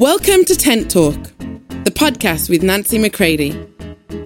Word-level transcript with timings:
Welcome 0.00 0.44
to 0.44 0.54
Tent 0.54 0.92
Talk, 0.92 1.20
the 1.82 1.90
podcast 1.92 2.48
with 2.48 2.62
Nancy 2.62 2.98
McCready, 2.98 3.50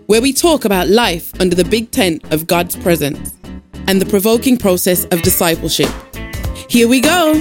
where 0.05 0.21
we 0.21 0.35
talk 0.35 0.67
about 0.67 0.89
life 0.89 1.33
under 1.41 1.57
the 1.57 1.65
big 1.65 1.91
tent 1.91 2.31
of 2.31 2.47
God's 2.47 2.77
presence 2.77 3.35
and 3.87 3.99
the 3.99 4.05
provoking 4.05 4.59
process 4.59 5.07
of 5.07 5.23
discipleship. 5.23 5.89
Here 6.69 6.87
we 6.87 7.01
go. 7.01 7.41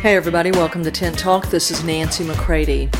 Hey, 0.00 0.16
everybody, 0.16 0.50
welcome 0.50 0.82
to 0.82 0.90
Tent 0.90 1.16
Talk. 1.16 1.46
This 1.46 1.70
is 1.70 1.84
Nancy 1.84 2.24
McCready, 2.24 2.90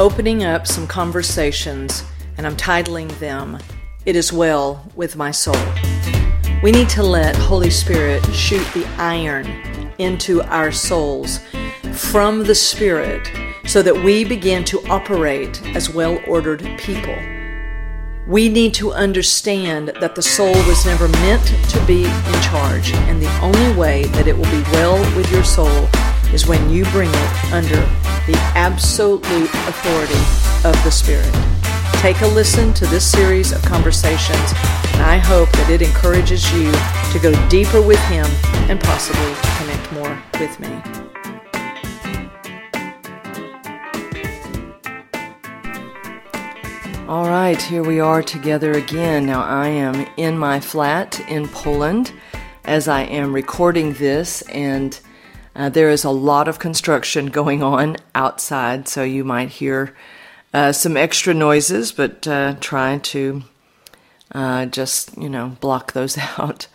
opening 0.00 0.42
up 0.42 0.66
some 0.66 0.88
conversations, 0.88 2.02
and 2.36 2.48
I'm 2.48 2.56
titling 2.56 3.16
them 3.20 3.60
It 4.06 4.16
Is 4.16 4.32
Well 4.32 4.90
with 4.96 5.14
My 5.14 5.30
Soul. 5.30 5.54
We 6.64 6.72
need 6.72 6.88
to 6.88 7.04
let 7.04 7.36
Holy 7.36 7.70
Spirit 7.70 8.26
shoot 8.34 8.66
the 8.74 8.84
iron 8.98 9.67
into 9.98 10.42
our 10.42 10.72
souls 10.72 11.40
from 11.92 12.44
the 12.44 12.54
Spirit 12.54 13.30
so 13.66 13.82
that 13.82 13.94
we 13.94 14.24
begin 14.24 14.64
to 14.64 14.80
operate 14.88 15.60
as 15.76 15.90
well 15.90 16.18
ordered 16.26 16.60
people. 16.78 17.16
We 18.26 18.48
need 18.48 18.74
to 18.74 18.92
understand 18.92 19.88
that 20.00 20.14
the 20.14 20.22
soul 20.22 20.54
was 20.66 20.84
never 20.84 21.08
meant 21.08 21.46
to 21.46 21.84
be 21.86 22.04
in 22.04 22.42
charge, 22.42 22.92
and 22.92 23.20
the 23.20 23.40
only 23.40 23.74
way 23.74 24.04
that 24.04 24.26
it 24.26 24.36
will 24.36 24.50
be 24.50 24.62
well 24.72 24.98
with 25.16 25.30
your 25.32 25.44
soul 25.44 25.88
is 26.32 26.46
when 26.46 26.70
you 26.70 26.84
bring 26.86 27.10
it 27.10 27.52
under 27.52 27.80
the 28.26 28.38
absolute 28.54 29.50
authority 29.66 30.68
of 30.68 30.84
the 30.84 30.90
Spirit. 30.90 31.32
Take 32.00 32.20
a 32.20 32.26
listen 32.26 32.72
to 32.74 32.86
this 32.86 33.10
series 33.10 33.52
of 33.52 33.62
conversations, 33.62 34.52
and 34.92 35.02
I 35.02 35.18
hope 35.18 35.50
that 35.52 35.70
it 35.70 35.82
encourages 35.82 36.52
you 36.52 36.70
to 37.12 37.18
go 37.18 37.48
deeper 37.48 37.80
with 37.80 37.98
Him 38.08 38.26
and 38.70 38.78
possibly 38.78 39.57
connect 39.78 39.92
more 39.92 40.22
with 40.40 40.60
me. 40.60 40.82
All 47.08 47.28
right, 47.28 47.60
here 47.60 47.82
we 47.82 48.00
are 48.00 48.22
together 48.22 48.72
again. 48.72 49.26
Now, 49.26 49.42
I 49.42 49.68
am 49.68 50.06
in 50.16 50.36
my 50.36 50.60
flat 50.60 51.20
in 51.20 51.48
Poland 51.48 52.12
as 52.64 52.86
I 52.86 53.02
am 53.02 53.32
recording 53.32 53.94
this, 53.94 54.42
and 54.42 54.98
uh, 55.56 55.70
there 55.70 55.88
is 55.88 56.04
a 56.04 56.10
lot 56.10 56.48
of 56.48 56.58
construction 56.58 57.26
going 57.26 57.62
on 57.62 57.96
outside, 58.14 58.88
so 58.88 59.02
you 59.02 59.24
might 59.24 59.48
hear 59.48 59.94
uh, 60.52 60.72
some 60.72 60.98
extra 60.98 61.32
noises, 61.32 61.92
but 61.92 62.28
uh, 62.28 62.56
try 62.60 62.98
to 62.98 63.42
uh, 64.32 64.66
just, 64.66 65.16
you 65.16 65.30
know, 65.30 65.56
block 65.60 65.92
those 65.92 66.18
out. 66.38 66.66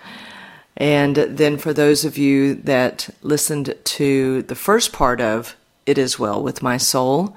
And 0.75 1.15
then 1.15 1.57
for 1.57 1.73
those 1.73 2.03
of 2.03 2.17
you 2.17 2.55
that 2.55 3.09
listened 3.21 3.75
to 3.83 4.41
the 4.43 4.55
first 4.55 4.91
part 4.91 5.21
of 5.21 5.55
It 5.85 5.97
Is 5.97 6.17
Well 6.17 6.41
with 6.41 6.63
My 6.63 6.77
Soul, 6.77 7.35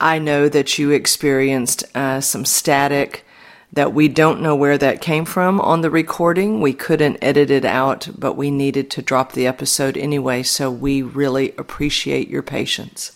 I 0.00 0.18
know 0.18 0.48
that 0.48 0.78
you 0.78 0.90
experienced 0.90 1.84
uh, 1.94 2.20
some 2.20 2.44
static 2.44 3.24
that 3.72 3.92
we 3.92 4.08
don't 4.08 4.40
know 4.40 4.54
where 4.54 4.78
that 4.78 5.00
came 5.00 5.24
from 5.24 5.60
on 5.60 5.80
the 5.80 5.90
recording. 5.90 6.60
We 6.60 6.72
couldn't 6.72 7.18
edit 7.22 7.50
it 7.50 7.64
out, 7.64 8.08
but 8.16 8.34
we 8.34 8.50
needed 8.50 8.90
to 8.92 9.02
drop 9.02 9.32
the 9.32 9.46
episode 9.46 9.96
anyway, 9.96 10.42
so 10.42 10.70
we 10.70 11.02
really 11.02 11.52
appreciate 11.52 12.28
your 12.28 12.42
patience. 12.42 13.12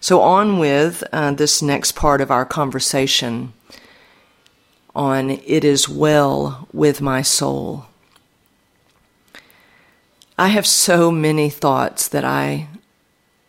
So, 0.00 0.22
on 0.22 0.58
with 0.58 1.04
uh, 1.12 1.32
this 1.32 1.60
next 1.60 1.92
part 1.92 2.20
of 2.20 2.30
our 2.30 2.46
conversation 2.46 3.52
on 4.94 5.30
It 5.30 5.62
Is 5.62 5.88
Well 5.88 6.66
with 6.72 7.00
My 7.00 7.20
Soul. 7.20 7.86
I 10.40 10.48
have 10.48 10.66
so 10.66 11.10
many 11.10 11.50
thoughts 11.50 12.08
that 12.08 12.24
I 12.24 12.68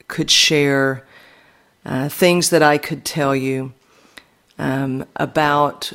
could 0.10 0.30
share, 0.30 1.08
uh, 1.86 2.10
things 2.10 2.50
that 2.50 2.62
I 2.62 2.78
could 2.78 3.06
tell 3.06 3.34
you 3.34 3.72
um, 4.60 5.06
about 5.16 5.94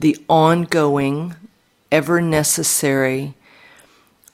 the 0.00 0.16
ongoing, 0.28 1.36
ever 1.92 2.20
necessary, 2.20 3.34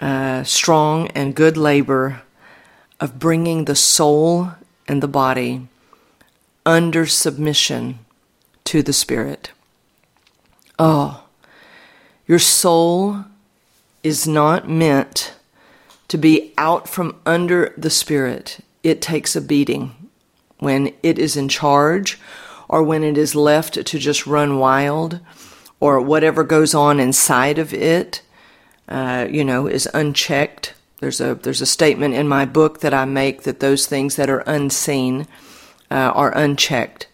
uh, 0.00 0.44
strong 0.44 1.08
and 1.08 1.34
good 1.34 1.58
labor 1.58 2.22
of 2.98 3.18
bringing 3.18 3.66
the 3.66 3.76
soul 3.76 4.52
and 4.88 5.02
the 5.02 5.08
body 5.08 5.68
under 6.64 7.04
submission 7.04 7.98
to 8.64 8.82
the 8.82 8.94
Spirit. 8.94 9.50
Oh, 10.78 11.24
your 12.26 12.38
soul 12.38 13.26
is 14.08 14.26
not 14.26 14.68
meant 14.68 15.34
to 16.08 16.18
be 16.18 16.52
out 16.56 16.88
from 16.88 17.14
under 17.26 17.72
the 17.76 17.90
Spirit. 17.90 18.58
It 18.82 19.02
takes 19.02 19.36
a 19.36 19.40
beating 19.40 19.94
when 20.58 20.92
it 21.02 21.18
is 21.18 21.36
in 21.36 21.48
charge 21.48 22.18
or 22.68 22.82
when 22.82 23.02
it 23.02 23.16
is 23.16 23.34
left 23.34 23.74
to 23.74 23.98
just 23.98 24.26
run 24.26 24.58
wild, 24.58 25.20
or 25.80 26.00
whatever 26.00 26.44
goes 26.44 26.74
on 26.74 27.00
inside 27.00 27.58
of 27.58 27.72
it, 27.72 28.20
uh, 28.88 29.26
you 29.30 29.44
know, 29.44 29.66
is 29.66 29.88
unchecked. 29.94 30.74
There's 31.00 31.20
a 31.20 31.34
there's 31.34 31.62
a 31.62 31.66
statement 31.66 32.14
in 32.14 32.28
my 32.28 32.44
book 32.44 32.80
that 32.80 32.92
I 32.92 33.04
make 33.04 33.42
that 33.42 33.60
those 33.60 33.86
things 33.86 34.16
that 34.16 34.28
are 34.28 34.40
unseen 34.40 35.26
uh, 35.90 36.12
are 36.14 36.36
unchecked. 36.36 37.06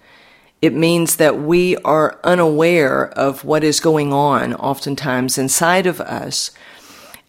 It 0.63 0.73
means 0.73 1.17
that 1.17 1.39
we 1.39 1.77
are 1.79 2.19
unaware 2.25 3.11
of 3.11 3.45
what 3.45 3.63
is 3.63 3.81
going 3.81 4.13
on, 4.13 4.55
oftentimes 4.55 5.37
inside 5.37 5.87
of 5.87 6.01
us, 6.01 6.51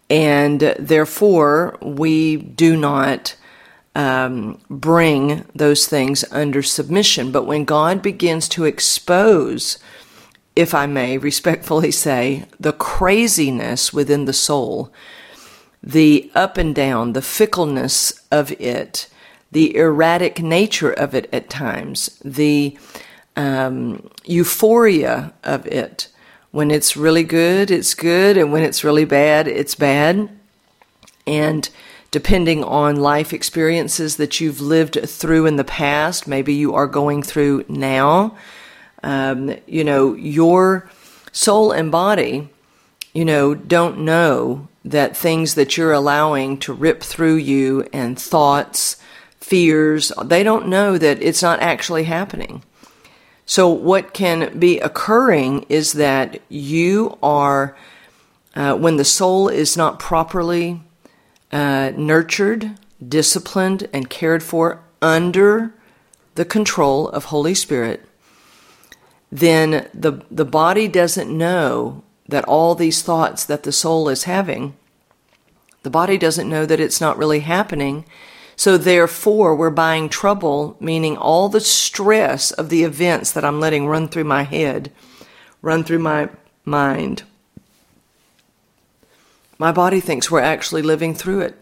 and 0.09 0.59
therefore 0.79 1.77
we 1.81 2.37
do 2.37 2.77
not 2.77 3.35
um, 3.95 4.59
bring 4.69 5.45
those 5.55 5.87
things 5.87 6.25
under 6.31 6.61
submission. 6.61 7.31
But 7.31 7.45
when 7.45 7.65
God 7.65 8.01
begins 8.01 8.49
to 8.49 8.65
expose, 8.65 9.79
if 10.55 10.73
I 10.73 10.85
may 10.85 11.17
respectfully 11.17 11.91
say, 11.91 12.45
the 12.59 12.73
craziness 12.73 13.93
within 13.93 14.25
the 14.25 14.33
soul, 14.33 14.91
the 15.81 16.31
up 16.35 16.57
and 16.57 16.75
down, 16.75 17.13
the 17.13 17.21
fickleness 17.21 18.21
of 18.31 18.51
it, 18.59 19.07
the 19.51 19.75
erratic 19.75 20.41
nature 20.41 20.91
of 20.91 21.15
it 21.15 21.29
at 21.31 21.49
times, 21.49 22.19
the 22.23 22.77
um, 23.35 24.09
euphoria 24.25 25.33
of 25.43 25.65
it. 25.67 26.09
When 26.55 26.71
it's 26.71 26.95
really 26.95 27.25
good, 27.25 27.69
it's 27.69 27.93
good, 27.93 28.37
and 28.37 28.49
when 28.53 28.63
it's 28.63 28.85
really 28.85 29.03
bad, 29.03 29.45
it's 29.45 29.75
bad. 29.75 30.29
And 31.27 31.69
depending 32.11 32.63
on 32.63 32.95
life 32.95 33.33
experiences 33.33 34.15
that 34.15 34.39
you've 34.39 34.61
lived 34.61 34.97
through 35.05 35.47
in 35.47 35.57
the 35.57 35.65
past, 35.65 36.29
maybe 36.29 36.53
you 36.53 36.73
are 36.73 36.87
going 36.87 37.23
through 37.23 37.65
now. 37.67 38.37
Um, 39.03 39.57
you 39.67 39.83
know, 39.83 40.13
your 40.13 40.89
soul 41.33 41.73
and 41.73 41.91
body, 41.91 42.47
you 43.13 43.25
know, 43.25 43.53
don't 43.53 44.05
know 44.05 44.69
that 44.85 45.17
things 45.17 45.55
that 45.55 45.75
you're 45.75 45.91
allowing 45.91 46.57
to 46.59 46.71
rip 46.71 47.03
through 47.03 47.35
you 47.35 47.85
and 47.91 48.17
thoughts, 48.17 48.95
fears, 49.41 50.09
they 50.23 50.41
don't 50.41 50.69
know 50.69 50.97
that 50.97 51.21
it's 51.21 51.41
not 51.41 51.59
actually 51.59 52.05
happening. 52.05 52.63
So, 53.45 53.69
what 53.69 54.13
can 54.13 54.57
be 54.57 54.79
occurring 54.79 55.65
is 55.69 55.93
that 55.93 56.41
you 56.49 57.17
are, 57.21 57.77
uh, 58.55 58.75
when 58.75 58.97
the 58.97 59.05
soul 59.05 59.49
is 59.49 59.77
not 59.77 59.99
properly 59.99 60.81
uh, 61.51 61.91
nurtured, 61.95 62.71
disciplined, 63.07 63.87
and 63.93 64.09
cared 64.09 64.41
for 64.41 64.83
under 65.01 65.73
the 66.33 66.45
control 66.45 67.07
of 67.09 67.25
Holy 67.25 67.53
Spirit, 67.53 68.03
then 69.31 69.87
the, 69.93 70.23
the 70.31 70.45
body 70.45 70.87
doesn't 70.87 71.35
know 71.35 72.03
that 72.27 72.45
all 72.45 72.73
these 72.73 73.03
thoughts 73.03 73.45
that 73.45 73.63
the 73.63 73.71
soul 73.71 74.09
is 74.09 74.23
having, 74.23 74.75
the 75.83 75.89
body 75.91 76.17
doesn't 76.17 76.49
know 76.49 76.65
that 76.65 76.79
it's 76.79 76.99
not 76.99 77.17
really 77.17 77.41
happening. 77.41 78.05
So 78.55 78.77
therefore, 78.77 79.55
we're 79.55 79.69
buying 79.69 80.09
trouble, 80.09 80.77
meaning 80.79 81.17
all 81.17 81.49
the 81.49 81.59
stress 81.59 82.51
of 82.51 82.69
the 82.69 82.83
events 82.83 83.31
that 83.33 83.43
I'm 83.43 83.59
letting 83.59 83.87
run 83.87 84.07
through 84.07 84.23
my 84.23 84.43
head, 84.43 84.91
run 85.61 85.83
through 85.83 85.99
my 85.99 86.29
mind, 86.63 87.23
my 89.57 89.71
body 89.71 89.99
thinks 89.99 90.29
we're 90.29 90.41
actually 90.41 90.81
living 90.81 91.13
through 91.13 91.41
it. 91.41 91.61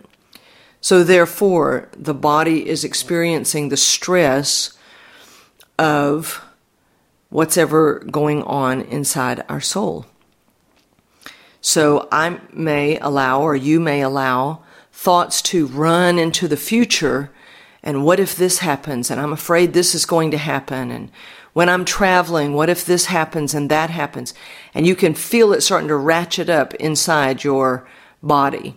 So, 0.81 1.03
therefore, 1.03 1.89
the 1.95 2.13
body 2.13 2.67
is 2.67 2.83
experiencing 2.83 3.69
the 3.69 3.77
stress 3.77 4.77
of 5.79 6.43
what's 7.29 7.57
ever 7.57 7.99
going 7.99 8.43
on 8.43 8.81
inside 8.81 9.45
our 9.47 9.61
soul. 9.61 10.05
So, 11.61 12.07
I 12.11 12.39
may 12.51 12.97
allow, 12.97 13.41
or 13.41 13.55
you 13.55 13.79
may 13.79 14.01
allow, 14.01 14.63
thoughts 14.93 15.41
to 15.41 15.67
run 15.67 16.17
into 16.17 16.47
the 16.47 16.55
future. 16.55 17.29
And 17.83 18.05
what 18.05 18.19
if 18.19 18.35
this 18.35 18.59
happens? 18.59 19.11
And 19.11 19.19
I'm 19.19 19.33
afraid 19.33 19.73
this 19.73 19.93
is 19.93 20.05
going 20.05 20.31
to 20.31 20.37
happen. 20.37 20.91
And 20.91 21.11
when 21.51 21.67
I'm 21.67 21.83
traveling, 21.83 22.53
what 22.53 22.69
if 22.69 22.85
this 22.85 23.07
happens 23.07 23.53
and 23.53 23.69
that 23.69 23.89
happens? 23.89 24.33
And 24.73 24.87
you 24.87 24.95
can 24.95 25.13
feel 25.13 25.51
it 25.51 25.61
starting 25.61 25.89
to 25.89 25.95
ratchet 25.97 26.49
up 26.49 26.73
inside 26.75 27.43
your 27.43 27.85
body. 28.21 28.75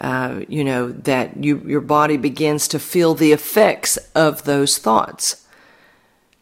uh, 0.00 0.40
you 0.48 0.64
know, 0.64 0.90
that 0.90 1.42
you, 1.42 1.62
your 1.66 1.80
body 1.80 2.16
begins 2.16 2.66
to 2.68 2.78
feel 2.78 3.14
the 3.14 3.32
effects 3.32 3.96
of 4.14 4.44
those 4.44 4.78
thoughts. 4.78 5.46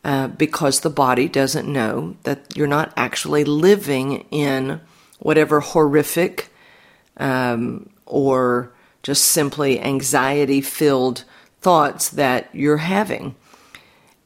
Uh, 0.02 0.28
because 0.28 0.80
the 0.80 0.88
body 0.88 1.28
doesn't 1.28 1.70
know 1.70 2.16
that 2.22 2.56
you're 2.56 2.66
not 2.66 2.90
actually 2.96 3.44
living 3.44 4.24
in 4.30 4.80
whatever 5.18 5.60
horrific 5.60 6.48
um, 7.18 7.90
or 8.06 8.72
just 9.02 9.24
simply 9.24 9.80
anxiety 9.80 10.60
filled 10.60 11.24
thoughts 11.60 12.08
that 12.08 12.48
you're 12.54 12.78
having. 12.78 13.34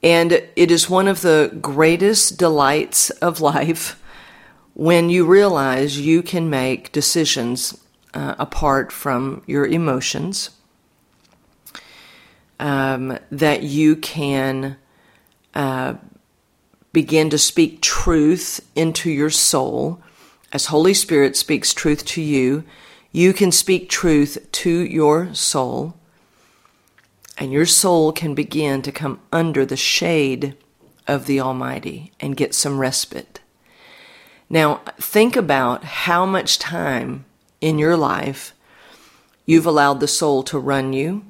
And 0.02 0.32
it 0.32 0.70
is 0.70 0.90
one 0.90 1.08
of 1.08 1.22
the 1.22 1.56
greatest 1.60 2.38
delights 2.38 3.10
of 3.10 3.40
life 3.40 4.00
when 4.74 5.08
you 5.08 5.24
realize 5.24 5.98
you 5.98 6.22
can 6.22 6.50
make 6.50 6.92
decisions 6.92 7.80
uh, 8.12 8.34
apart 8.38 8.92
from 8.92 9.42
your 9.46 9.66
emotions, 9.66 10.50
um, 12.60 13.18
that 13.30 13.62
you 13.62 13.96
can 13.96 14.76
uh, 15.54 15.94
begin 16.92 17.30
to 17.30 17.38
speak 17.38 17.80
truth 17.80 18.60
into 18.74 19.10
your 19.10 19.30
soul. 19.30 20.00
As 20.52 20.66
Holy 20.66 20.94
Spirit 20.94 21.36
speaks 21.36 21.72
truth 21.72 22.04
to 22.06 22.22
you, 22.22 22.64
you 23.14 23.32
can 23.32 23.52
speak 23.52 23.88
truth 23.88 24.50
to 24.50 24.68
your 24.68 25.32
soul, 25.34 25.94
and 27.38 27.52
your 27.52 27.64
soul 27.64 28.10
can 28.10 28.34
begin 28.34 28.82
to 28.82 28.90
come 28.90 29.20
under 29.32 29.64
the 29.64 29.76
shade 29.76 30.56
of 31.06 31.26
the 31.26 31.38
Almighty 31.38 32.10
and 32.18 32.36
get 32.36 32.56
some 32.56 32.80
respite. 32.80 33.38
Now, 34.50 34.80
think 34.98 35.36
about 35.36 35.84
how 35.84 36.26
much 36.26 36.58
time 36.58 37.24
in 37.60 37.78
your 37.78 37.96
life 37.96 38.52
you've 39.46 39.64
allowed 39.64 40.00
the 40.00 40.08
soul 40.08 40.42
to 40.42 40.58
run 40.58 40.92
you. 40.92 41.24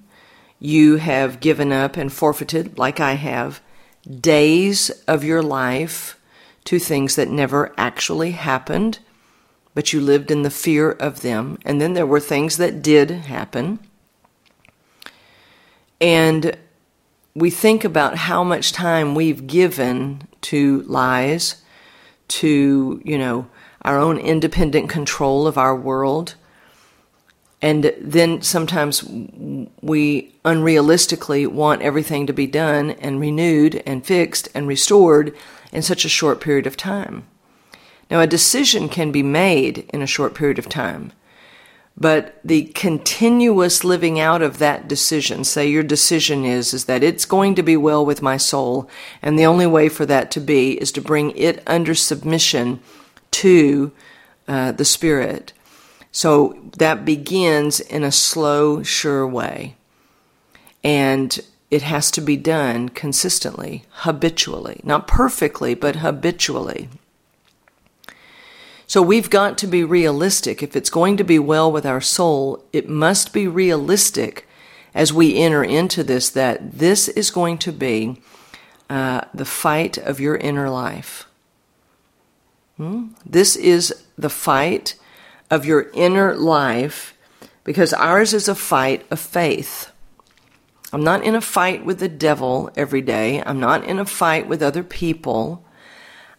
You 0.58 0.96
have 0.96 1.38
given 1.38 1.70
up 1.70 1.98
and 1.98 2.10
forfeited, 2.10 2.78
like 2.78 2.98
I 2.98 3.12
have, 3.12 3.60
days 4.08 4.88
of 5.06 5.22
your 5.22 5.42
life 5.42 6.18
to 6.64 6.78
things 6.78 7.14
that 7.16 7.28
never 7.28 7.74
actually 7.76 8.30
happened, 8.30 9.00
but 9.74 9.92
you 9.92 10.00
lived 10.00 10.30
in 10.30 10.42
the 10.42 10.50
fear 10.50 10.92
of 10.92 11.20
them. 11.20 11.58
And 11.64 11.80
then 11.80 11.94
there 11.94 12.06
were 12.06 12.20
things 12.20 12.56
that 12.56 12.82
did 12.82 13.10
happen. 13.10 13.80
And 16.00 16.56
we 17.34 17.50
think 17.50 17.84
about 17.84 18.16
how 18.16 18.44
much 18.44 18.72
time 18.72 19.14
we've 19.14 19.46
given 19.46 20.28
to 20.42 20.82
lies, 20.82 21.62
to, 22.28 23.02
you 23.04 23.18
know, 23.18 23.48
our 23.82 23.98
own 23.98 24.18
independent 24.18 24.88
control 24.88 25.46
of 25.46 25.58
our 25.58 25.76
world. 25.76 26.36
And 27.60 27.92
then 28.00 28.42
sometimes 28.42 29.02
we 29.80 30.34
unrealistically 30.44 31.46
want 31.48 31.82
everything 31.82 32.26
to 32.26 32.32
be 32.32 32.46
done 32.46 32.90
and 32.92 33.20
renewed 33.20 33.82
and 33.86 34.04
fixed 34.04 34.48
and 34.54 34.68
restored 34.68 35.34
in 35.72 35.82
such 35.82 36.04
a 36.04 36.10
short 36.10 36.40
period 36.40 36.66
of 36.66 36.76
time. 36.76 37.26
Now, 38.10 38.20
a 38.20 38.26
decision 38.26 38.88
can 38.88 39.12
be 39.12 39.22
made 39.22 39.88
in 39.92 40.02
a 40.02 40.06
short 40.06 40.34
period 40.34 40.58
of 40.58 40.68
time, 40.68 41.12
but 41.96 42.38
the 42.44 42.64
continuous 42.74 43.84
living 43.84 44.18
out 44.18 44.42
of 44.42 44.58
that 44.58 44.88
decision, 44.88 45.44
say 45.44 45.68
your 45.68 45.82
decision 45.82 46.44
is, 46.44 46.74
is 46.74 46.86
that 46.86 47.04
it's 47.04 47.24
going 47.24 47.54
to 47.54 47.62
be 47.62 47.76
well 47.76 48.04
with 48.04 48.20
my 48.20 48.36
soul, 48.36 48.88
and 49.22 49.38
the 49.38 49.46
only 49.46 49.66
way 49.66 49.88
for 49.88 50.04
that 50.06 50.30
to 50.32 50.40
be 50.40 50.72
is 50.80 50.92
to 50.92 51.00
bring 51.00 51.30
it 51.36 51.62
under 51.66 51.94
submission 51.94 52.80
to 53.30 53.92
uh, 54.48 54.72
the 54.72 54.84
Spirit. 54.84 55.52
So 56.12 56.58
that 56.78 57.04
begins 57.04 57.80
in 57.80 58.04
a 58.04 58.12
slow, 58.12 58.82
sure 58.82 59.26
way. 59.26 59.74
And 60.84 61.40
it 61.70 61.82
has 61.82 62.10
to 62.12 62.20
be 62.20 62.36
done 62.36 62.88
consistently, 62.90 63.84
habitually. 63.90 64.80
Not 64.84 65.08
perfectly, 65.08 65.74
but 65.74 65.96
habitually. 65.96 66.88
So 68.86 69.00
we've 69.02 69.30
got 69.30 69.56
to 69.58 69.66
be 69.66 69.82
realistic. 69.82 70.62
If 70.62 70.76
it's 70.76 70.90
going 70.90 71.16
to 71.16 71.24
be 71.24 71.38
well 71.38 71.70
with 71.70 71.86
our 71.86 72.00
soul, 72.00 72.64
it 72.72 72.88
must 72.88 73.32
be 73.32 73.48
realistic 73.48 74.46
as 74.94 75.12
we 75.12 75.36
enter 75.36 75.64
into 75.64 76.04
this 76.04 76.30
that 76.30 76.78
this 76.78 77.08
is 77.08 77.30
going 77.30 77.58
to 77.58 77.72
be 77.72 78.20
uh, 78.88 79.22
the 79.32 79.44
fight 79.44 79.98
of 79.98 80.20
your 80.20 80.36
inner 80.36 80.70
life. 80.70 81.26
Hmm? 82.76 83.08
This 83.24 83.56
is 83.56 84.04
the 84.18 84.30
fight 84.30 84.96
of 85.50 85.64
your 85.64 85.90
inner 85.94 86.34
life 86.34 87.14
because 87.64 87.92
ours 87.92 88.34
is 88.34 88.48
a 88.48 88.54
fight 88.54 89.06
of 89.10 89.18
faith. 89.18 89.90
I'm 90.92 91.02
not 91.02 91.24
in 91.24 91.34
a 91.34 91.40
fight 91.40 91.84
with 91.84 91.98
the 91.98 92.08
devil 92.08 92.70
every 92.76 93.00
day. 93.00 93.42
I'm 93.44 93.58
not 93.58 93.84
in 93.84 93.98
a 93.98 94.04
fight 94.04 94.46
with 94.46 94.62
other 94.62 94.84
people. 94.84 95.63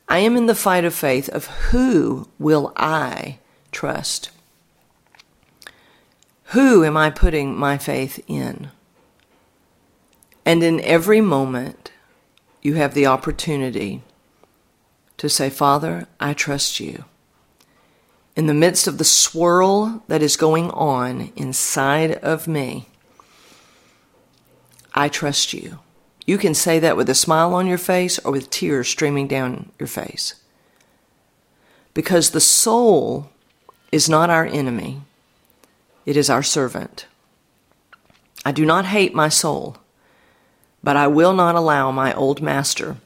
I 0.08 0.20
am 0.20 0.38
in 0.38 0.46
the 0.46 0.56
fight 0.56 0.86
of 0.86 0.94
faith 0.94 1.30
of 1.30 1.48
who 1.48 2.30
will 2.38 2.72
I 2.76 3.40
trust? 3.72 4.30
Who 6.50 6.84
am 6.84 6.96
I 6.96 7.10
putting 7.10 7.58
my 7.58 7.78
faith 7.78 8.24
in? 8.28 8.70
And 10.46 10.64
in 10.64 10.80
every 10.82 11.22
moment, 11.22 11.92
you 12.62 12.76
have 12.76 12.94
the 12.94 13.08
opportunity 13.08 14.04
to 15.18 15.28
say, 15.28 15.50
Father, 15.50 16.08
I 16.20 16.34
trust 16.34 16.80
you. 16.80 17.06
In 18.36 18.48
the 18.48 18.54
midst 18.54 18.86
of 18.86 18.98
the 18.98 19.04
swirl 19.04 20.04
that 20.08 20.22
is 20.22 20.38
going 20.38 20.70
on 20.72 21.32
inside 21.36 22.14
of 22.16 22.48
me, 22.48 22.88
I 24.94 25.10
trust 25.10 25.54
you. 25.54 25.80
You 26.26 26.38
can 26.38 26.54
say 26.54 26.80
that 26.80 26.98
with 26.98 27.10
a 27.10 27.16
smile 27.16 27.54
on 27.54 27.68
your 27.68 27.78
face 27.78 28.18
or 28.20 28.32
with 28.32 28.50
tears 28.50 28.88
streaming 28.88 29.28
down 29.28 29.72
your 29.80 29.88
face. 29.88 30.36
Because 31.94 32.32
the 32.32 32.42
soul 32.42 33.30
is 33.92 34.10
not 34.10 34.30
our 34.30 34.46
enemy, 34.46 35.02
it 36.06 36.18
is 36.18 36.30
our 36.30 36.44
servant. 36.44 37.06
I 38.44 38.52
do 38.52 38.66
not 38.66 38.86
hate 38.86 39.16
my 39.16 39.30
soul, 39.30 39.78
but 40.84 40.98
I 40.98 41.08
will 41.08 41.34
not 41.34 41.56
allow 41.56 41.92
my 41.92 42.14
old 42.14 42.42
master 42.42 42.98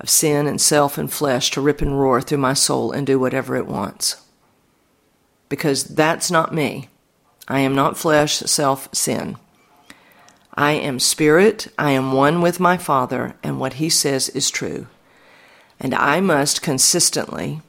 of 0.00 0.08
sin 0.08 0.46
and 0.46 0.60
self 0.60 0.96
and 0.98 1.12
flesh 1.12 1.50
to 1.50 1.60
rip 1.60 1.82
and 1.82 2.00
roar 2.00 2.20
through 2.20 2.38
my 2.38 2.54
soul 2.54 2.90
and 2.90 3.06
do 3.06 3.18
whatever 3.18 3.56
it 3.56 3.66
wants. 3.66 4.24
Because 5.48 5.84
that's 5.84 6.30
not 6.30 6.54
me. 6.54 6.88
I 7.46 7.60
am 7.60 7.74
not 7.74 7.98
flesh, 7.98 8.38
self, 8.38 8.88
sin. 8.92 9.36
I 10.54 10.72
am 10.72 10.98
spirit, 10.98 11.68
I 11.78 11.92
am 11.92 12.12
one 12.12 12.40
with 12.42 12.60
my 12.60 12.76
Father, 12.76 13.36
and 13.42 13.60
what 13.60 13.74
He 13.74 13.88
says 13.88 14.28
is 14.30 14.50
true. 14.50 14.86
And 15.78 15.94
I 15.94 16.20
must 16.20 16.62
consistently, 16.62 17.62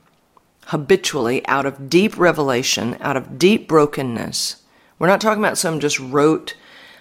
habitually, 0.68 1.46
out 1.48 1.66
of 1.66 1.90
deep 1.90 2.18
revelation, 2.18 2.98
out 3.00 3.18
of 3.18 3.38
deep 3.38 3.68
brokenness, 3.68 4.62
we're 5.02 5.08
not 5.08 5.20
talking 5.20 5.44
about 5.44 5.58
some 5.58 5.80
just 5.80 6.00
rote, 6.00 6.54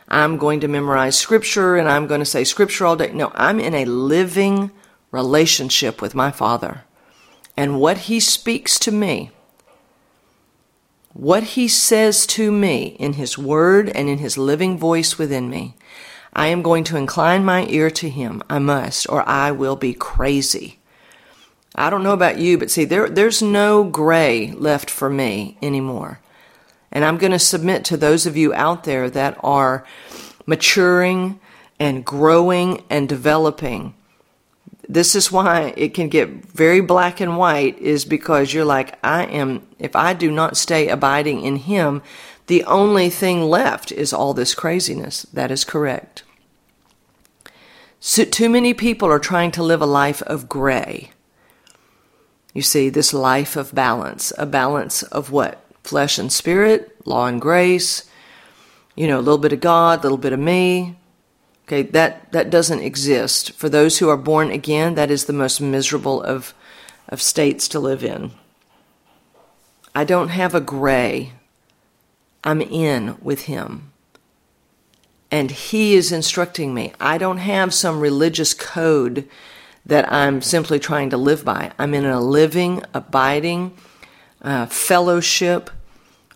I'm 0.08 0.38
going 0.38 0.60
to 0.60 0.68
memorize 0.68 1.18
scripture 1.18 1.76
and 1.76 1.86
I'm 1.86 2.06
going 2.06 2.20
to 2.20 2.24
say 2.24 2.44
scripture 2.44 2.86
all 2.86 2.96
day. 2.96 3.12
No, 3.12 3.30
I'm 3.34 3.60
in 3.60 3.74
a 3.74 3.84
living 3.84 4.70
relationship 5.10 6.00
with 6.00 6.14
my 6.14 6.30
Father. 6.30 6.84
And 7.58 7.78
what 7.78 7.98
He 7.98 8.18
speaks 8.18 8.78
to 8.78 8.90
me, 8.90 9.32
what 11.12 11.42
He 11.42 11.68
says 11.68 12.26
to 12.28 12.50
me 12.52 12.96
in 12.98 13.14
His 13.14 13.36
Word 13.36 13.88
and 13.90 14.08
in 14.08 14.18
His 14.18 14.38
living 14.38 14.78
voice 14.78 15.18
within 15.18 15.50
me, 15.50 15.74
I 16.32 16.46
am 16.48 16.62
going 16.62 16.84
to 16.84 16.96
incline 16.96 17.44
my 17.44 17.66
ear 17.66 17.90
to 17.90 18.08
Him. 18.08 18.42
I 18.48 18.58
must, 18.58 19.08
or 19.08 19.28
I 19.28 19.50
will 19.50 19.76
be 19.76 19.94
crazy. 19.94 20.78
I 21.74 21.90
don't 21.90 22.02
know 22.02 22.12
about 22.12 22.38
you, 22.38 22.58
but 22.58 22.70
see, 22.70 22.84
there, 22.84 23.08
there's 23.08 23.42
no 23.42 23.84
gray 23.84 24.52
left 24.52 24.90
for 24.90 25.08
me 25.08 25.56
anymore. 25.62 26.20
And 26.92 27.04
I'm 27.04 27.18
going 27.18 27.32
to 27.32 27.38
submit 27.38 27.84
to 27.86 27.96
those 27.96 28.26
of 28.26 28.36
you 28.36 28.52
out 28.54 28.84
there 28.84 29.08
that 29.10 29.38
are 29.42 29.84
maturing 30.46 31.38
and 31.78 32.04
growing 32.04 32.82
and 32.90 33.08
developing 33.08 33.94
this 34.94 35.14
is 35.14 35.30
why 35.30 35.72
it 35.76 35.94
can 35.94 36.08
get 36.08 36.28
very 36.28 36.80
black 36.80 37.20
and 37.20 37.36
white 37.38 37.78
is 37.78 38.04
because 38.04 38.52
you're 38.52 38.64
like 38.64 38.98
I 39.04 39.24
am 39.24 39.66
if 39.78 39.94
I 39.94 40.14
do 40.14 40.30
not 40.30 40.56
stay 40.56 40.88
abiding 40.88 41.42
in 41.42 41.56
him 41.56 42.02
the 42.46 42.64
only 42.64 43.10
thing 43.10 43.42
left 43.42 43.92
is 43.92 44.12
all 44.12 44.34
this 44.34 44.56
craziness. 44.56 45.22
That 45.32 45.52
is 45.52 45.64
correct. 45.64 46.24
So 48.00 48.24
too 48.24 48.48
many 48.48 48.74
people 48.74 49.08
are 49.08 49.20
trying 49.20 49.52
to 49.52 49.62
live 49.62 49.80
a 49.80 49.86
life 49.86 50.20
of 50.22 50.48
gray. 50.48 51.12
You 52.52 52.62
see 52.62 52.88
this 52.88 53.14
life 53.14 53.54
of 53.54 53.72
balance 53.72 54.32
a 54.36 54.46
balance 54.46 55.04
of 55.04 55.30
what? 55.30 55.64
Flesh 55.84 56.18
and 56.18 56.32
spirit 56.32 56.96
law 57.06 57.26
and 57.26 57.40
grace 57.40 58.10
you 58.94 59.06
know 59.06 59.18
a 59.18 59.22
little 59.22 59.38
bit 59.38 59.52
of 59.52 59.60
god 59.60 60.00
a 60.00 60.02
little 60.02 60.18
bit 60.18 60.32
of 60.32 60.38
me 60.38 60.96
Okay, 61.70 61.82
that, 61.82 62.32
that 62.32 62.50
doesn't 62.50 62.82
exist. 62.82 63.52
For 63.52 63.68
those 63.68 63.98
who 63.98 64.08
are 64.08 64.16
born 64.16 64.50
again, 64.50 64.96
that 64.96 65.08
is 65.08 65.26
the 65.26 65.32
most 65.32 65.60
miserable 65.60 66.20
of, 66.20 66.52
of 67.08 67.22
states 67.22 67.68
to 67.68 67.78
live 67.78 68.02
in. 68.02 68.32
I 69.94 70.02
don't 70.02 70.30
have 70.30 70.52
a 70.52 70.60
gray. 70.60 71.30
I'm 72.42 72.60
in 72.60 73.18
with 73.22 73.42
Him. 73.42 73.92
And 75.30 75.52
He 75.52 75.94
is 75.94 76.10
instructing 76.10 76.74
me. 76.74 76.92
I 76.98 77.18
don't 77.18 77.38
have 77.38 77.72
some 77.72 78.00
religious 78.00 78.52
code 78.52 79.28
that 79.86 80.12
I'm 80.12 80.42
simply 80.42 80.80
trying 80.80 81.10
to 81.10 81.16
live 81.16 81.44
by. 81.44 81.70
I'm 81.78 81.94
in 81.94 82.04
a 82.04 82.20
living, 82.20 82.82
abiding 82.92 83.76
uh, 84.42 84.66
fellowship 84.66 85.70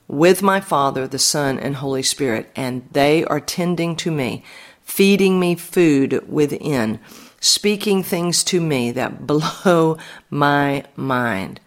with 0.06 0.42
my 0.42 0.60
Father, 0.60 1.08
the 1.08 1.18
Son, 1.18 1.58
and 1.58 1.74
Holy 1.74 2.04
Spirit, 2.04 2.52
and 2.54 2.88
they 2.92 3.24
are 3.24 3.40
tending 3.40 3.96
to 3.96 4.12
me, 4.12 4.44
feeding 4.84 5.40
me 5.40 5.54
food 5.54 6.22
within, 6.28 7.00
speaking 7.40 8.02
things 8.02 8.44
to 8.44 8.60
me 8.60 8.90
that 8.92 9.26
blow 9.26 9.98
my 10.30 10.84
mind. 10.96 11.60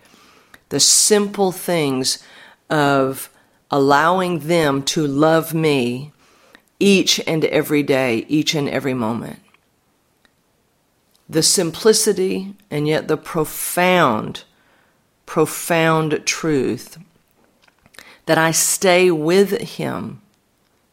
The 0.69 0.79
simple 0.79 1.51
things 1.51 2.23
of 2.69 3.29
allowing 3.69 4.39
them 4.39 4.83
to 4.83 5.05
love 5.05 5.53
me 5.53 6.11
each 6.79 7.19
and 7.27 7.43
every 7.45 7.83
day, 7.83 8.25
each 8.27 8.53
and 8.53 8.69
every 8.69 8.93
moment. 8.93 9.39
The 11.29 11.43
simplicity 11.43 12.55
and 12.71 12.87
yet 12.87 13.07
the 13.07 13.17
profound, 13.17 14.43
profound 15.25 16.21
truth 16.25 16.97
that 18.25 18.37
I 18.37 18.51
stay 18.51 19.09
with 19.11 19.59
Him 19.61 20.21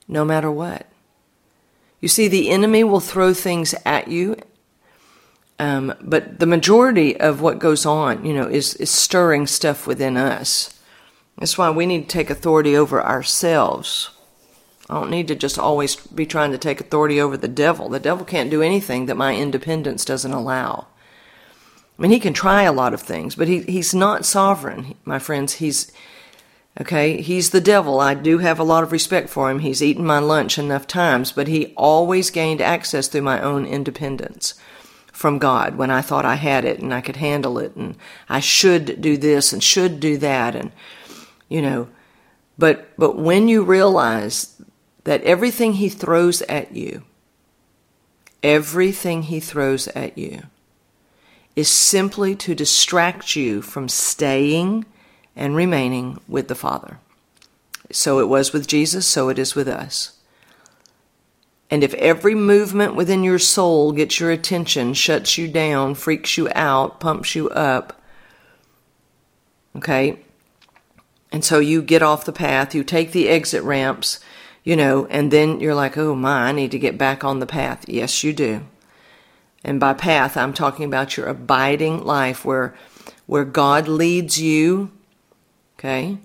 no 0.08 0.24
matter 0.24 0.50
what. 0.50 0.86
You 2.04 2.08
see, 2.08 2.28
the 2.28 2.50
enemy 2.50 2.84
will 2.84 3.00
throw 3.00 3.32
things 3.32 3.74
at 3.86 4.08
you, 4.08 4.36
um, 5.58 5.94
but 6.02 6.38
the 6.38 6.44
majority 6.44 7.18
of 7.18 7.40
what 7.40 7.58
goes 7.58 7.86
on, 7.86 8.26
you 8.26 8.34
know, 8.34 8.46
is, 8.46 8.74
is 8.74 8.90
stirring 8.90 9.46
stuff 9.46 9.86
within 9.86 10.18
us. 10.18 10.78
That's 11.38 11.56
why 11.56 11.70
we 11.70 11.86
need 11.86 12.02
to 12.02 12.12
take 12.12 12.28
authority 12.28 12.76
over 12.76 13.02
ourselves. 13.02 14.10
I 14.90 15.00
don't 15.00 15.08
need 15.08 15.28
to 15.28 15.34
just 15.34 15.58
always 15.58 15.96
be 15.96 16.26
trying 16.26 16.52
to 16.52 16.58
take 16.58 16.78
authority 16.78 17.18
over 17.18 17.38
the 17.38 17.48
devil. 17.48 17.88
The 17.88 17.98
devil 17.98 18.26
can't 18.26 18.50
do 18.50 18.60
anything 18.60 19.06
that 19.06 19.16
my 19.16 19.34
independence 19.34 20.04
doesn't 20.04 20.30
allow. 20.30 20.88
I 21.98 22.02
mean, 22.02 22.10
he 22.10 22.20
can 22.20 22.34
try 22.34 22.64
a 22.64 22.70
lot 22.70 22.92
of 22.92 23.00
things, 23.00 23.34
but 23.34 23.48
he, 23.48 23.62
he's 23.62 23.94
not 23.94 24.26
sovereign, 24.26 24.94
my 25.06 25.18
friends. 25.18 25.54
He's, 25.54 25.90
okay, 26.80 27.20
he's 27.20 27.50
the 27.50 27.60
devil. 27.60 28.00
I 28.00 28.14
do 28.14 28.38
have 28.38 28.58
a 28.58 28.64
lot 28.64 28.82
of 28.82 28.92
respect 28.92 29.28
for 29.28 29.50
him. 29.50 29.60
He's 29.60 29.82
eaten 29.82 30.04
my 30.04 30.18
lunch 30.18 30.58
enough 30.58 30.86
times, 30.86 31.32
but 31.32 31.48
he 31.48 31.72
always 31.76 32.30
gained 32.30 32.60
access 32.60 33.08
through 33.08 33.22
my 33.22 33.40
own 33.40 33.66
independence 33.66 34.54
from 35.12 35.38
God 35.38 35.76
when 35.76 35.90
I 35.90 36.02
thought 36.02 36.24
I 36.24 36.34
had 36.34 36.64
it 36.64 36.80
and 36.80 36.92
I 36.92 37.00
could 37.00 37.16
handle 37.16 37.58
it 37.58 37.76
and 37.76 37.96
I 38.28 38.40
should 38.40 39.00
do 39.00 39.16
this 39.16 39.52
and 39.52 39.62
should 39.62 40.00
do 40.00 40.18
that 40.18 40.56
and, 40.56 40.72
you 41.48 41.62
know 41.62 41.88
but 42.58 42.88
but 42.96 43.16
when 43.16 43.48
you 43.48 43.62
realize 43.62 44.60
that 45.04 45.22
everything 45.22 45.74
he 45.74 45.88
throws 45.88 46.42
at 46.42 46.74
you 46.74 47.04
everything 48.42 49.22
he 49.22 49.40
throws 49.40 49.88
at 49.88 50.16
you 50.18 50.42
is 51.56 51.68
simply 51.68 52.34
to 52.34 52.54
distract 52.54 53.36
you 53.36 53.62
from 53.62 53.88
staying 53.88 54.84
and 55.36 55.56
remaining 55.56 56.20
with 56.28 56.48
the 56.48 56.54
Father. 56.54 56.98
So 57.90 58.18
it 58.18 58.28
was 58.28 58.52
with 58.52 58.66
Jesus, 58.66 59.06
so 59.06 59.28
it 59.28 59.38
is 59.38 59.54
with 59.54 59.68
us. 59.68 60.18
And 61.70 61.82
if 61.82 61.94
every 61.94 62.34
movement 62.34 62.94
within 62.94 63.24
your 63.24 63.38
soul 63.38 63.92
gets 63.92 64.20
your 64.20 64.30
attention, 64.30 64.94
shuts 64.94 65.38
you 65.38 65.48
down, 65.48 65.94
freaks 65.94 66.36
you 66.36 66.48
out, 66.54 67.00
pumps 67.00 67.34
you 67.34 67.48
up, 67.50 68.00
okay, 69.76 70.18
and 71.34 71.44
so 71.44 71.58
you 71.58 71.82
get 71.82 72.00
off 72.00 72.24
the 72.24 72.32
path, 72.32 72.76
you 72.76 72.84
take 72.84 73.10
the 73.10 73.28
exit 73.28 73.64
ramps, 73.64 74.20
you 74.62 74.76
know, 74.76 75.06
and 75.06 75.32
then 75.32 75.58
you're 75.58 75.74
like, 75.74 75.98
oh 75.98 76.14
my, 76.14 76.44
I 76.44 76.52
need 76.52 76.70
to 76.70 76.78
get 76.78 76.96
back 76.96 77.24
on 77.24 77.40
the 77.40 77.46
path. 77.46 77.88
Yes, 77.88 78.22
you 78.22 78.32
do. 78.32 78.62
And 79.64 79.80
by 79.80 79.94
path, 79.94 80.36
I'm 80.36 80.52
talking 80.52 80.84
about 80.84 81.16
your 81.16 81.26
abiding 81.26 82.04
life 82.04 82.44
where, 82.44 82.76
where 83.26 83.44
God 83.44 83.88
leads 83.88 84.40
you, 84.40 84.92
okay, 85.84 86.16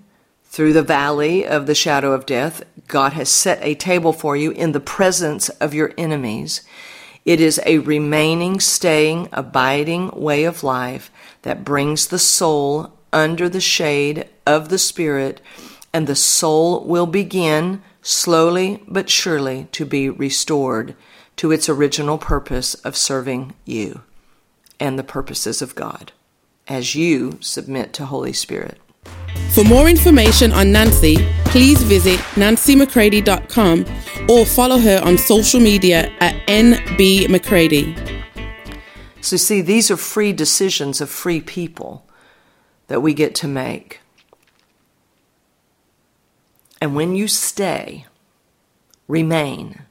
through 0.46 0.72
the 0.72 0.82
valley 0.82 1.46
of 1.46 1.66
the 1.68 1.76
shadow 1.76 2.14
of 2.14 2.26
death. 2.26 2.64
God 2.88 3.14
has 3.14 3.30
set 3.30 3.60
a 3.62 3.76
table 3.76 4.14
for 4.14 4.36
you 4.38 4.52
in 4.52 4.72
the 4.72 4.80
presence 4.80 5.50
of 5.50 5.74
your 5.74 5.92
enemies. 5.98 6.62
It 7.26 7.42
is 7.42 7.60
a 7.66 7.80
remaining, 7.80 8.62
staying, 8.62 9.28
abiding 9.34 10.12
way 10.12 10.46
of 10.46 10.64
life 10.64 11.12
that 11.42 11.66
brings 11.66 12.08
the 12.08 12.18
soul 12.20 12.94
under 13.12 13.50
the 13.50 13.60
shade 13.60 14.30
of 14.48 14.70
the 14.70 14.78
Spirit, 14.78 15.42
and 15.94 16.08
the 16.08 16.16
soul 16.16 16.86
will 16.86 17.06
begin 17.06 17.82
slowly 18.02 18.82
but 18.88 19.10
surely 19.10 19.68
to 19.74 19.86
be 19.86 20.10
restored 20.10 20.96
to 21.36 21.52
its 21.52 21.68
original 21.68 22.18
purpose 22.18 22.76
of 22.76 22.96
serving 22.96 23.54
you 23.66 24.02
and 24.80 24.98
the 24.98 25.04
purposes 25.04 25.62
of 25.62 25.76
God 25.76 26.14
as 26.68 26.96
you 26.96 27.38
submit 27.42 27.92
to 27.94 28.06
Holy 28.06 28.34
Spirit. 28.34 28.80
For 29.54 29.64
more 29.64 29.90
information 29.90 30.52
on 30.52 30.72
Nancy, 30.72 31.16
please 31.46 31.82
visit 31.82 32.20
nancymccready.com 32.36 33.86
or 34.30 34.46
follow 34.46 34.78
her 34.78 35.02
on 35.04 35.18
social 35.18 35.60
media 35.60 36.12
at 36.20 36.36
nbmccready. 36.46 38.24
So, 39.22 39.38
see, 39.38 39.62
these 39.62 39.90
are 39.90 39.98
free 39.98 40.34
decisions 40.34 41.02
of 41.02 41.10
free 41.10 41.42
people 41.42 42.06
that 42.88 43.02
we 43.02 43.14
get 43.14 43.34
to 43.36 43.48
make. 43.48 44.02
And 46.80 46.96
when 46.96 47.16
you 47.16 47.28
stay, 47.28 48.06
remain, 49.08 49.82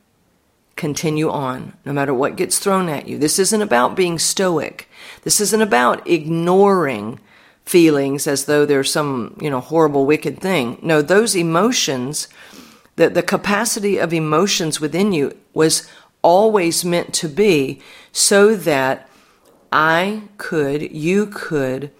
continue 0.77 1.31
on, 1.31 1.77
no 1.85 1.93
matter 1.93 2.15
what 2.15 2.37
gets 2.37 2.59
thrown 2.59 2.89
at 2.89 3.09
you. 3.09 3.19
This 3.19 3.39
isn't 3.39 3.61
about 3.61 3.97
being 3.97 4.19
stoic. 4.19 4.89
This 5.23 5.41
isn't 5.41 5.61
about 5.61 6.09
ignoring 6.09 7.21
feelings 7.69 8.27
as 8.27 8.47
though 8.47 8.65
there's 8.65 8.91
some, 8.91 9.37
you 9.41 9.51
know, 9.51 9.61
horrible, 9.61 10.07
wicked 10.07 10.41
thing. 10.41 10.79
No, 10.83 11.03
those 11.03 11.37
emotions, 11.37 12.29
that 12.97 13.15
the 13.15 13.23
capacity 13.23 13.99
of 13.99 14.13
emotions 14.13 14.81
within 14.81 15.13
you 15.13 15.37
was 15.55 15.89
always 16.23 16.85
meant 16.85 17.13
to 17.15 17.29
be 17.29 17.81
so 18.11 18.57
that 18.57 19.09
I 19.71 20.23
could, 20.39 20.91
you 20.93 21.27
could 21.27 21.91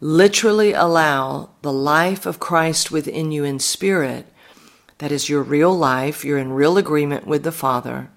literally 0.00 0.72
allow 0.72 1.50
the 1.62 1.72
life 1.72 2.26
of 2.26 2.40
Christ 2.40 2.90
within 2.90 3.30
you 3.30 3.44
in 3.44 3.60
spirit, 3.60 4.26
that 4.98 5.12
is 5.12 5.28
your 5.28 5.42
real 5.42 5.72
life, 5.72 6.24
you're 6.24 6.38
in 6.38 6.52
real 6.52 6.76
agreement 6.76 7.26
with 7.26 7.44
the 7.44 7.52
Father, 7.52 8.10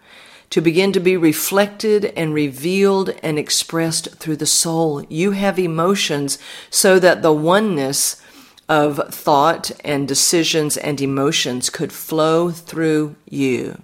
to 0.50 0.62
begin 0.62 0.92
to 0.94 1.00
be 1.00 1.18
reflected 1.18 2.06
and 2.16 2.34
revealed 2.34 3.10
and 3.24 3.38
expressed 3.38 4.16
through 4.16 4.38
the 4.38 4.46
soul. 4.46 5.04
You 5.10 5.32
have 5.32 5.60
emotions 5.60 6.38
so 6.70 7.00
that 7.00 7.22
the 7.22 7.34
oneness 7.34 8.22
of 8.68 9.14
thought 9.14 9.72
and 9.84 10.08
decisions 10.08 10.78
and 10.78 11.00
emotions 11.02 11.70
could 11.70 11.92
flow 11.92 12.50
through 12.52 13.16
you 13.26 13.82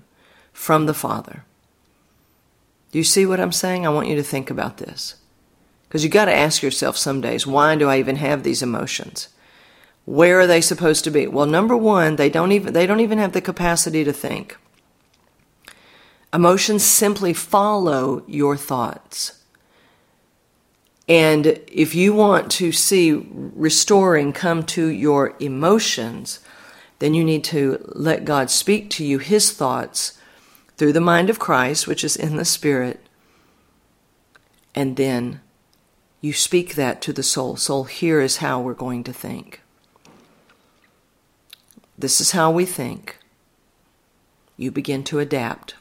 from 0.54 0.86
the 0.86 0.94
Father. 0.94 1.44
Do 2.92 2.98
you 2.98 3.04
see 3.04 3.26
what 3.26 3.40
I'm 3.40 3.52
saying? 3.52 3.86
I 3.86 3.90
want 3.90 4.08
you 4.08 4.16
to 4.16 4.24
think 4.24 4.50
about 4.50 4.78
this. 4.78 5.16
Because 5.88 6.04
you 6.04 6.10
got 6.10 6.26
to 6.26 6.34
ask 6.34 6.64
yourself 6.64 6.98
some 6.98 7.22
days, 7.22 7.46
why 7.46 7.76
do 7.76 7.90
I 7.90 8.00
even 8.00 8.16
have 8.18 8.44
these 8.44 8.62
emotions? 8.62 9.28
Where 10.06 10.40
are 10.40 10.48
they 10.48 10.62
supposed 10.62 11.04
to 11.04 11.12
be? 11.12 11.28
Well, 11.28 11.46
number 11.46 11.78
one, 11.78 12.16
they 12.16 12.30
don't 12.30 12.52
even 12.52 12.74
they 12.74 12.88
don't 12.88 13.02
even 13.02 13.18
have 13.18 13.34
the 13.34 13.42
capacity 13.42 14.04
to 14.04 14.14
think. 14.14 14.58
Emotions 16.34 16.84
simply 16.84 17.34
follow 17.34 18.24
your 18.28 18.56
thoughts. 18.56 19.44
And 21.08 21.48
if 21.68 21.94
you 21.94 22.14
want 22.14 22.50
to 22.52 22.72
see 22.72 23.28
restoring 23.34 24.32
come 24.32 24.64
to 24.68 24.88
your 24.88 25.36
emotions, 25.40 26.40
then 27.00 27.14
you 27.14 27.24
need 27.24 27.44
to 27.46 27.84
let 27.90 28.24
God 28.24 28.50
speak 28.50 28.90
to 28.92 29.04
you 29.04 29.18
his 29.18 29.52
thoughts 29.52 30.18
through 30.78 30.94
the 30.94 31.02
mind 31.02 31.30
of 31.30 31.40
Christ, 31.40 31.86
which 31.88 32.04
is 32.04 32.16
in 32.16 32.38
the 32.38 32.46
Spirit, 32.46 33.06
and 34.74 34.96
then 34.96 35.42
you 36.22 36.34
speak 36.34 36.76
that 36.76 37.02
to 37.02 37.14
the 37.14 37.24
soul. 37.24 37.58
Soul, 37.58 37.84
here 37.84 38.22
is 38.22 38.38
how 38.38 38.62
we're 38.62 38.74
going 38.74 39.04
to 39.04 39.14
think. 39.14 39.62
This 41.98 42.22
is 42.22 42.32
how 42.32 42.52
we 42.52 42.66
think. 42.66 43.18
You 44.58 44.72
begin 44.72 45.04
to 45.06 45.20
adapt. 45.20 45.76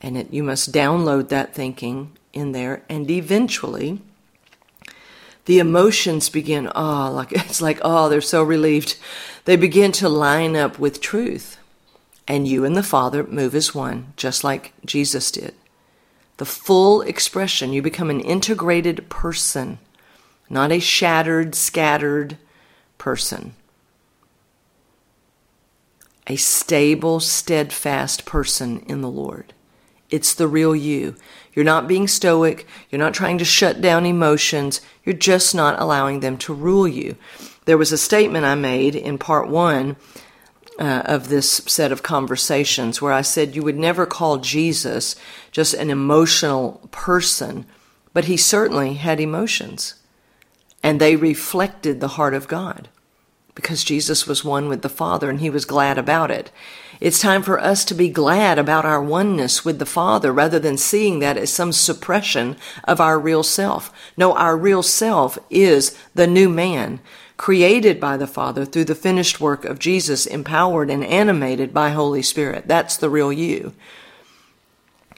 And 0.00 0.16
it, 0.16 0.32
you 0.32 0.42
must 0.42 0.72
download 0.72 1.28
that 1.28 1.54
thinking 1.54 2.16
in 2.32 2.52
there. 2.52 2.82
And 2.88 3.10
eventually, 3.10 4.00
the 5.44 5.58
emotions 5.58 6.28
begin, 6.28 6.70
oh, 6.74 7.10
like 7.12 7.32
it's 7.32 7.60
like, 7.60 7.80
oh, 7.82 8.08
they're 8.08 8.20
so 8.20 8.42
relieved. 8.42 8.96
They 9.44 9.56
begin 9.56 9.92
to 9.92 10.08
line 10.08 10.56
up 10.56 10.78
with 10.78 11.00
truth. 11.00 11.58
And 12.28 12.46
you 12.46 12.64
and 12.64 12.76
the 12.76 12.82
Father 12.82 13.24
move 13.24 13.54
as 13.54 13.74
one, 13.74 14.12
just 14.16 14.44
like 14.44 14.72
Jesus 14.84 15.30
did 15.30 15.54
the 16.36 16.46
full 16.46 17.02
expression. 17.02 17.72
You 17.72 17.82
become 17.82 18.08
an 18.08 18.20
integrated 18.20 19.10
person, 19.10 19.78
not 20.48 20.72
a 20.72 20.80
shattered, 20.80 21.54
scattered 21.54 22.38
person. 22.96 23.54
a 26.26 26.36
stable, 26.36 27.18
steadfast 27.18 28.24
person 28.24 28.80
in 28.86 29.00
the 29.00 29.10
Lord. 29.10 29.52
It's 30.10 30.34
the 30.34 30.48
real 30.48 30.74
you. 30.74 31.16
You're 31.52 31.64
not 31.64 31.88
being 31.88 32.08
stoic. 32.08 32.66
You're 32.90 32.98
not 32.98 33.14
trying 33.14 33.38
to 33.38 33.44
shut 33.44 33.80
down 33.80 34.06
emotions. 34.06 34.80
You're 35.04 35.14
just 35.14 35.54
not 35.54 35.80
allowing 35.80 36.20
them 36.20 36.36
to 36.38 36.54
rule 36.54 36.86
you. 36.86 37.16
There 37.64 37.78
was 37.78 37.92
a 37.92 37.98
statement 37.98 38.44
I 38.44 38.54
made 38.54 38.94
in 38.94 39.18
part 39.18 39.48
one 39.48 39.96
uh, 40.78 41.02
of 41.04 41.28
this 41.28 41.62
set 41.66 41.92
of 41.92 42.02
conversations 42.02 43.02
where 43.02 43.12
I 43.12 43.22
said 43.22 43.54
you 43.54 43.62
would 43.62 43.78
never 43.78 44.06
call 44.06 44.38
Jesus 44.38 45.14
just 45.50 45.74
an 45.74 45.90
emotional 45.90 46.88
person, 46.90 47.66
but 48.12 48.24
he 48.24 48.36
certainly 48.36 48.94
had 48.94 49.20
emotions. 49.20 49.94
And 50.82 51.00
they 51.00 51.16
reflected 51.16 52.00
the 52.00 52.08
heart 52.08 52.32
of 52.32 52.48
God 52.48 52.88
because 53.54 53.84
Jesus 53.84 54.26
was 54.26 54.42
one 54.42 54.68
with 54.68 54.80
the 54.80 54.88
Father 54.88 55.28
and 55.28 55.40
he 55.40 55.50
was 55.50 55.66
glad 55.66 55.98
about 55.98 56.30
it. 56.30 56.50
It's 57.00 57.18
time 57.18 57.42
for 57.42 57.58
us 57.58 57.86
to 57.86 57.94
be 57.94 58.10
glad 58.10 58.58
about 58.58 58.84
our 58.84 59.02
oneness 59.02 59.64
with 59.64 59.78
the 59.78 59.86
Father 59.86 60.32
rather 60.32 60.58
than 60.58 60.76
seeing 60.76 61.20
that 61.20 61.38
as 61.38 61.50
some 61.50 61.72
suppression 61.72 62.56
of 62.84 63.00
our 63.00 63.18
real 63.18 63.42
self. 63.42 63.90
No, 64.18 64.34
our 64.34 64.54
real 64.54 64.82
self 64.82 65.38
is 65.48 65.96
the 66.14 66.26
new 66.26 66.50
man 66.50 67.00
created 67.38 67.98
by 67.98 68.18
the 68.18 68.26
Father 68.26 68.66
through 68.66 68.84
the 68.84 68.94
finished 68.94 69.40
work 69.40 69.64
of 69.64 69.78
Jesus, 69.78 70.26
empowered 70.26 70.90
and 70.90 71.02
animated 71.02 71.72
by 71.72 71.88
Holy 71.88 72.20
Spirit. 72.20 72.68
That's 72.68 72.98
the 72.98 73.08
real 73.08 73.32
you. 73.32 73.72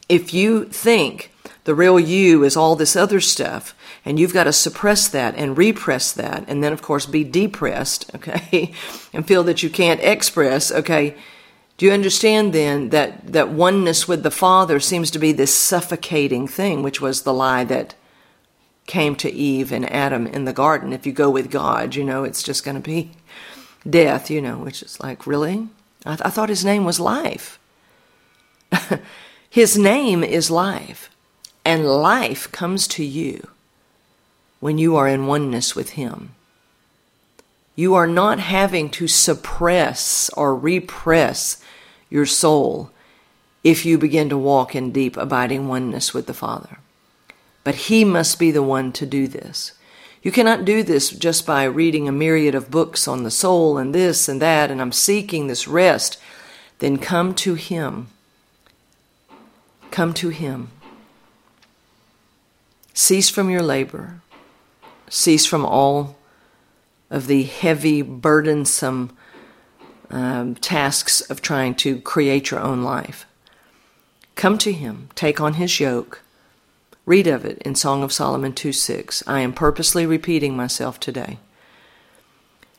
If 0.08 0.32
you 0.32 0.66
think 0.66 1.32
the 1.64 1.74
real 1.74 1.98
you 1.98 2.44
is 2.44 2.56
all 2.56 2.76
this 2.76 2.94
other 2.94 3.20
stuff, 3.20 3.74
and 4.04 4.20
you've 4.20 4.32
got 4.32 4.44
to 4.44 4.52
suppress 4.52 5.08
that 5.08 5.34
and 5.34 5.58
repress 5.58 6.12
that, 6.12 6.44
and 6.46 6.62
then, 6.62 6.72
of 6.72 6.80
course, 6.80 7.06
be 7.06 7.24
depressed, 7.24 8.08
okay, 8.14 8.72
and 9.12 9.26
feel 9.26 9.42
that 9.42 9.64
you 9.64 9.70
can't 9.70 10.00
express, 10.00 10.70
okay. 10.70 11.16
Do 11.76 11.86
you 11.86 11.92
understand 11.92 12.52
then 12.52 12.90
that, 12.90 13.32
that 13.32 13.48
oneness 13.48 14.06
with 14.06 14.22
the 14.22 14.30
Father 14.30 14.78
seems 14.78 15.10
to 15.10 15.18
be 15.18 15.32
this 15.32 15.54
suffocating 15.54 16.46
thing, 16.46 16.82
which 16.82 17.00
was 17.00 17.22
the 17.22 17.34
lie 17.34 17.64
that 17.64 17.94
came 18.86 19.16
to 19.16 19.30
Eve 19.30 19.72
and 19.72 19.90
Adam 19.90 20.26
in 20.26 20.44
the 20.44 20.52
garden. 20.52 20.92
If 20.92 21.06
you 21.06 21.12
go 21.12 21.30
with 21.30 21.50
God, 21.50 21.94
you 21.94 22.04
know, 22.04 22.24
it's 22.24 22.42
just 22.42 22.64
going 22.64 22.74
to 22.74 22.80
be 22.80 23.12
death, 23.88 24.30
you 24.30 24.40
know, 24.40 24.58
which 24.58 24.82
is 24.82 25.00
like, 25.00 25.26
really? 25.26 25.68
I, 26.04 26.10
th- 26.10 26.22
I 26.24 26.30
thought 26.30 26.48
his 26.48 26.64
name 26.64 26.84
was 26.84 27.00
life. 27.00 27.58
his 29.50 29.78
name 29.78 30.24
is 30.24 30.50
life, 30.50 31.10
and 31.64 31.86
life 31.86 32.50
comes 32.52 32.88
to 32.88 33.04
you 33.04 33.48
when 34.60 34.78
you 34.78 34.96
are 34.96 35.08
in 35.08 35.26
oneness 35.26 35.76
with 35.76 35.90
him. 35.90 36.34
You 37.74 37.94
are 37.94 38.06
not 38.06 38.38
having 38.38 38.90
to 38.90 39.08
suppress 39.08 40.30
or 40.30 40.54
repress 40.54 41.62
your 42.10 42.26
soul 42.26 42.90
if 43.64 43.86
you 43.86 43.96
begin 43.96 44.28
to 44.28 44.36
walk 44.36 44.74
in 44.74 44.92
deep, 44.92 45.16
abiding 45.16 45.68
oneness 45.68 46.12
with 46.12 46.26
the 46.26 46.34
Father. 46.34 46.78
But 47.64 47.74
He 47.74 48.04
must 48.04 48.38
be 48.38 48.50
the 48.50 48.62
one 48.62 48.92
to 48.92 49.06
do 49.06 49.26
this. 49.26 49.72
You 50.22 50.30
cannot 50.30 50.64
do 50.64 50.82
this 50.82 51.10
just 51.10 51.46
by 51.46 51.64
reading 51.64 52.06
a 52.06 52.12
myriad 52.12 52.54
of 52.54 52.70
books 52.70 53.08
on 53.08 53.22
the 53.22 53.30
soul 53.30 53.78
and 53.78 53.94
this 53.94 54.28
and 54.28 54.40
that, 54.40 54.70
and 54.70 54.80
I'm 54.80 54.92
seeking 54.92 55.46
this 55.46 55.66
rest. 55.66 56.18
Then 56.78 56.98
come 56.98 57.34
to 57.36 57.54
Him. 57.54 58.08
Come 59.90 60.12
to 60.14 60.28
Him. 60.28 60.70
Cease 62.94 63.30
from 63.30 63.50
your 63.50 63.62
labor. 63.62 64.20
Cease 65.08 65.46
from 65.46 65.64
all 65.64 66.16
of 67.12 67.28
the 67.28 67.44
heavy, 67.44 68.02
burdensome 68.02 69.16
um, 70.10 70.56
tasks 70.56 71.20
of 71.20 71.40
trying 71.40 71.76
to 71.76 72.00
create 72.00 72.50
your 72.50 72.58
own 72.58 72.82
life. 72.82 73.24
Come 74.34 74.58
to 74.58 74.72
Him. 74.72 75.10
Take 75.14 75.40
on 75.40 75.54
His 75.54 75.78
yoke 75.78 76.22
Read 77.04 77.26
of 77.26 77.44
it 77.44 77.58
in 77.62 77.74
Song 77.74 78.04
of 78.04 78.12
Solomon 78.12 78.52
2 78.52 78.72
6. 78.72 79.24
I 79.26 79.40
am 79.40 79.52
purposely 79.52 80.06
repeating 80.06 80.56
myself 80.56 81.00
today. 81.00 81.38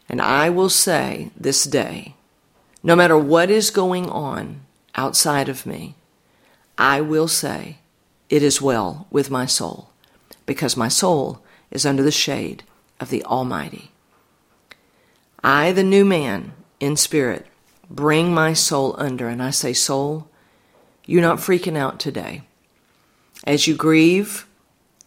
And 0.08 0.22
I 0.22 0.50
will 0.50 0.70
say 0.70 1.32
this 1.36 1.66
day, 1.66 2.16
no 2.82 2.96
matter 2.96 3.18
what 3.18 3.50
is 3.50 3.70
going 3.70 4.10
on 4.10 4.62
outside 4.96 5.50
of 5.50 5.66
me, 5.66 5.96
I 6.78 7.02
will 7.02 7.28
say, 7.28 7.80
It 8.30 8.44
is 8.44 8.62
well 8.62 9.08
with 9.12 9.30
my 9.30 9.46
soul, 9.46 9.90
because 10.46 10.78
my 10.78 10.88
soul 10.88 11.44
is 11.70 11.86
under 11.86 12.04
the 12.04 12.12
shade 12.12 12.64
of 13.02 13.10
the 13.10 13.26
Almighty. 13.26 13.92
I, 15.44 15.72
the 15.72 15.84
new 15.84 16.06
man 16.06 16.54
in 16.80 16.96
spirit, 16.96 17.48
bring 17.90 18.34
my 18.34 18.54
soul 18.54 18.96
under, 18.98 19.28
and 19.28 19.44
I 19.44 19.50
say, 19.50 19.74
Soul, 19.74 20.30
you're 21.06 21.22
not 21.22 21.40
freaking 21.40 21.78
out 21.78 22.00
today. 22.00 22.44
As 23.46 23.68
you 23.68 23.76
grieve, 23.76 24.48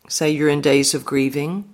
say 0.08 0.30
you're 0.30 0.50
in 0.50 0.60
days 0.60 0.94
of 0.94 1.06
grieving, 1.06 1.64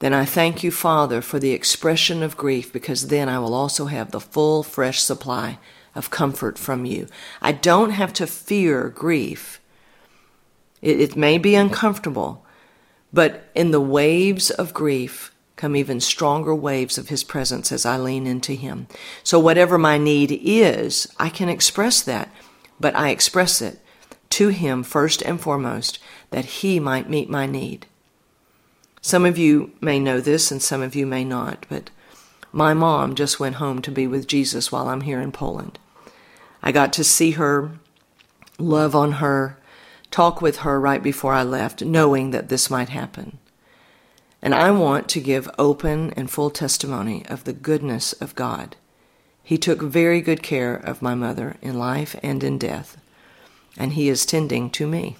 then 0.00 0.12
I 0.12 0.26
thank 0.26 0.62
you, 0.62 0.70
Father, 0.70 1.22
for 1.22 1.38
the 1.38 1.52
expression 1.52 2.22
of 2.22 2.36
grief, 2.36 2.70
because 2.70 3.08
then 3.08 3.30
I 3.30 3.38
will 3.38 3.54
also 3.54 3.86
have 3.86 4.10
the 4.10 4.20
full, 4.20 4.62
fresh 4.62 5.00
supply 5.00 5.58
of 5.94 6.10
comfort 6.10 6.58
from 6.58 6.84
you. 6.84 7.06
I 7.40 7.52
don't 7.52 7.90
have 7.90 8.12
to 8.14 8.26
fear 8.26 8.90
grief. 8.90 9.60
It, 10.82 11.00
it, 11.00 11.16
may 11.16 11.38
be 11.38 11.54
uncomfortable, 11.54 12.44
but 13.10 13.50
in 13.54 13.70
the 13.70 13.80
waves 13.80 14.50
of 14.50 14.74
grief 14.74 15.32
come 15.56 15.74
even 15.74 16.00
stronger 16.00 16.54
waves 16.54 16.98
of 16.98 17.08
His 17.08 17.24
presence 17.24 17.72
as 17.72 17.84
I 17.84 17.96
lean 17.96 18.26
into 18.26 18.52
Him. 18.52 18.86
So, 19.22 19.38
whatever 19.38 19.78
my 19.78 19.98
need 19.98 20.40
is, 20.42 21.06
I 21.18 21.28
can 21.28 21.48
express 21.48 22.02
that, 22.02 22.30
but 22.78 22.94
I 22.94 23.10
express 23.10 23.60
it 23.60 23.80
to 24.30 24.48
Him 24.48 24.82
first 24.82 25.22
and 25.22 25.40
foremost, 25.40 25.98
that 26.30 26.44
He 26.44 26.78
might 26.78 27.10
meet 27.10 27.30
my 27.30 27.46
need. 27.46 27.86
Some 29.00 29.24
of 29.24 29.38
you 29.38 29.72
may 29.80 29.98
know 29.98 30.20
this 30.20 30.50
and 30.50 30.60
some 30.60 30.82
of 30.82 30.94
you 30.94 31.06
may 31.06 31.24
not, 31.24 31.64
but 31.68 31.90
my 32.52 32.74
mom 32.74 33.14
just 33.14 33.38
went 33.38 33.56
home 33.56 33.80
to 33.82 33.90
be 33.90 34.06
with 34.06 34.26
Jesus 34.26 34.72
while 34.72 34.88
I'm 34.88 35.02
here 35.02 35.20
in 35.20 35.30
Poland. 35.30 35.78
I 36.62 36.72
got 36.72 36.92
to 36.94 37.04
see 37.04 37.32
her, 37.32 37.70
love 38.58 38.96
on 38.96 39.12
her, 39.12 39.58
talk 40.10 40.42
with 40.42 40.58
her 40.58 40.80
right 40.80 41.02
before 41.02 41.32
I 41.32 41.42
left, 41.42 41.82
knowing 41.82 42.30
that 42.32 42.48
this 42.48 42.68
might 42.68 42.88
happen. 42.88 43.38
And 44.46 44.54
I 44.54 44.70
want 44.70 45.08
to 45.08 45.20
give 45.20 45.50
open 45.58 46.12
and 46.12 46.30
full 46.30 46.50
testimony 46.50 47.26
of 47.26 47.42
the 47.42 47.52
goodness 47.52 48.12
of 48.12 48.36
God. 48.36 48.76
He 49.42 49.58
took 49.58 49.82
very 49.82 50.20
good 50.20 50.40
care 50.40 50.76
of 50.76 51.02
my 51.02 51.16
mother 51.16 51.56
in 51.60 51.76
life 51.76 52.14
and 52.22 52.44
in 52.44 52.56
death 52.56 52.96
and 53.76 53.92
he 53.92 54.08
is 54.08 54.24
tending 54.24 54.70
to 54.70 54.86
me 54.86 55.16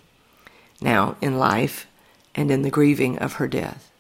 now 0.80 1.16
in 1.20 1.38
life 1.38 1.86
and 2.34 2.50
in 2.50 2.62
the 2.62 2.70
grieving 2.70 3.18
of 3.18 3.34
her 3.34 3.48
death. 3.48 3.90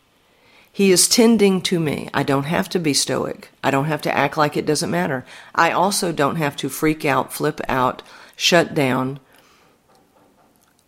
He 0.70 0.92
is 0.92 1.08
tending 1.08 1.62
to 1.62 1.80
me. 1.80 2.10
I 2.12 2.22
don't 2.22 2.44
have 2.44 2.68
to 2.68 2.78
be 2.78 2.92
stoic. 2.92 3.50
I 3.64 3.70
don't 3.70 3.86
have 3.86 4.02
to 4.02 4.14
act 4.14 4.36
like 4.36 4.56
it 4.56 4.66
doesn't 4.66 4.90
matter. 4.90 5.24
I 5.54 5.70
also 5.70 6.12
don't 6.12 6.36
have 6.36 6.54
to 6.56 6.68
freak 6.68 7.04
out, 7.04 7.32
flip 7.32 7.60
out, 7.68 8.02
shut 8.36 8.74
down. 8.74 9.18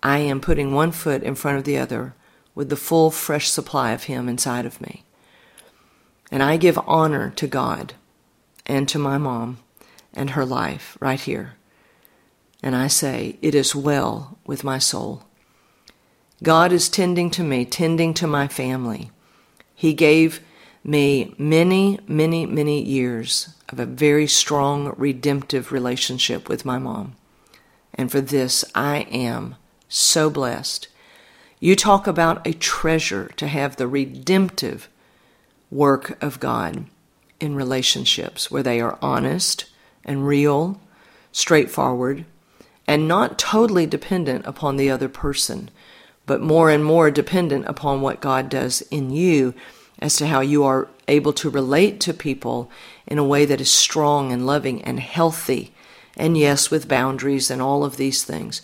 I 0.03 0.18
am 0.18 0.40
putting 0.40 0.74
one 0.74 0.92
foot 0.92 1.22
in 1.22 1.35
front 1.35 1.57
of 1.59 1.64
the 1.64 1.79
other 1.79 2.14
with 2.59 2.68
the 2.68 2.77
full, 2.77 3.11
fresh 3.11 3.49
supply 3.49 3.92
of 3.92 4.05
Him 4.05 4.29
inside 4.29 4.66
of 4.66 4.81
me. 4.81 5.05
And 6.31 6.42
I 6.42 6.57
give 6.57 6.79
honor 6.87 7.31
to 7.37 7.47
God 7.47 7.94
and 8.66 8.88
to 8.88 8.99
my 8.99 9.16
mom 9.16 9.59
and 10.12 10.31
her 10.31 10.44
life 10.44 10.99
right 11.01 11.21
here 11.21 11.55
and 12.62 12.75
I 12.75 12.88
say, 12.88 13.38
It 13.40 13.55
is 13.55 13.75
well 13.75 14.38
with 14.47 14.64
my 14.64 14.79
soul. 14.79 15.23
God 16.42 16.73
is 16.73 16.88
tending 16.88 17.31
to 17.33 17.42
me, 17.42 17.64
tending 17.64 18.14
to 18.14 18.27
my 18.27 18.49
family. 18.49 19.11
He 19.75 19.92
gave 19.92 20.40
me 20.85 21.35
many, 21.38 21.99
many, 22.07 22.47
many 22.47 22.83
years 22.83 23.55
of 23.68 23.79
a 23.79 23.87
very 23.87 24.27
strong, 24.27 24.94
redemptive 24.97 25.73
relationship 25.73 26.49
with 26.49 26.64
my 26.64 26.79
mom. 26.79 27.14
And 27.94 28.11
for 28.11 28.21
this, 28.21 28.64
I 28.75 28.99
am 29.11 29.57
so 29.88 30.31
blessed. 30.31 30.88
You 31.61 31.75
talk 31.75 32.07
about 32.07 32.47
a 32.47 32.53
treasure 32.53 33.31
to 33.37 33.49
have 33.49 33.77
the 33.77 33.88
redemptive 33.88 34.88
work 35.71 36.23
of 36.23 36.38
God 36.38 36.87
in 37.40 37.55
relationships 37.55 38.51
where 38.51 38.62
they 38.62 38.81
are 38.81 38.99
honest 39.03 39.66
and 40.05 40.27
real, 40.27 40.81
straightforward, 41.33 42.25
and 42.87 43.09
not 43.09 43.38
totally 43.38 43.87
dependent 43.87 44.47
upon 44.47 44.77
the 44.77 44.88
other 44.88 45.09
person, 45.09 45.71
but 46.27 46.40
more 46.40 46.71
and 46.71 46.85
more 46.85 47.11
dependent 47.11 47.66
upon 47.66 48.01
what 48.01 48.21
God 48.21 48.49
does 48.49 48.83
in 48.83 49.11
you 49.11 49.53
as 49.99 50.16
to 50.16 50.29
how 50.29 50.40
you 50.40 50.62
are 50.64 50.88
able 51.09 51.33
to 51.33 51.51
relate 51.51 52.01
to 52.01 52.14
people 52.14 52.71
in 53.07 53.18
a 53.18 53.25
way 53.25 53.44
that 53.44 53.61
is 53.61 53.71
strong 53.71 54.33
and 54.33 54.47
loving 54.47 54.81
and 54.83 55.01
healthy, 55.01 55.73
and 56.16 56.38
yes, 56.38 56.71
with 56.71 56.88
boundaries 56.88 57.51
and 57.51 57.61
all 57.61 57.85
of 57.85 57.97
these 57.97 58.23
things. 58.23 58.62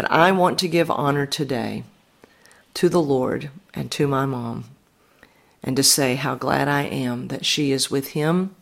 But 0.00 0.10
I 0.10 0.32
want 0.32 0.58
to 0.60 0.66
give 0.66 0.90
honor 0.90 1.26
today 1.26 1.84
to 2.72 2.88
the 2.88 3.02
Lord 3.02 3.50
and 3.74 3.90
to 3.90 4.08
my 4.08 4.24
mom, 4.24 4.64
and 5.62 5.76
to 5.76 5.82
say 5.82 6.14
how 6.14 6.36
glad 6.36 6.68
I 6.68 6.84
am 6.84 7.28
that 7.28 7.44
she 7.44 7.70
is 7.70 7.90
with 7.90 8.12
Him 8.12 8.56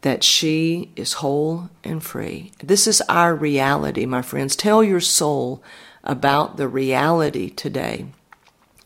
that 0.00 0.24
she 0.24 0.90
is 0.96 1.20
whole 1.20 1.68
and 1.84 2.02
free. 2.02 2.52
This 2.64 2.86
is 2.86 3.02
our 3.10 3.34
reality, 3.34 4.06
my 4.06 4.22
friends. 4.22 4.56
Tell 4.56 4.82
your 4.82 5.00
soul 5.00 5.62
about 6.02 6.56
the 6.56 6.66
reality 6.66 7.50
today. 7.50 8.06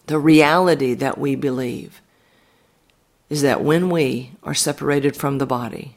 The 0.08 0.18
reality 0.18 0.94
that 0.94 1.16
we 1.16 1.36
believe 1.36 2.02
is 3.30 3.42
that 3.42 3.62
when 3.62 3.88
we 3.88 4.32
are 4.42 4.52
separated 4.52 5.14
from 5.14 5.38
the 5.38 5.46
body, 5.46 5.96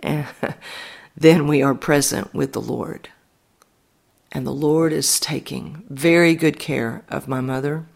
then 1.16 1.48
we 1.48 1.60
are 1.60 1.74
present 1.74 2.32
with 2.32 2.52
the 2.52 2.60
Lord. 2.60 3.08
And 4.36 4.46
the 4.46 4.52
Lord 4.52 4.92
is 4.92 5.18
taking 5.18 5.82
very 5.88 6.34
good 6.34 6.58
care 6.58 7.02
of 7.08 7.26
my 7.26 7.40
mother 7.40 7.86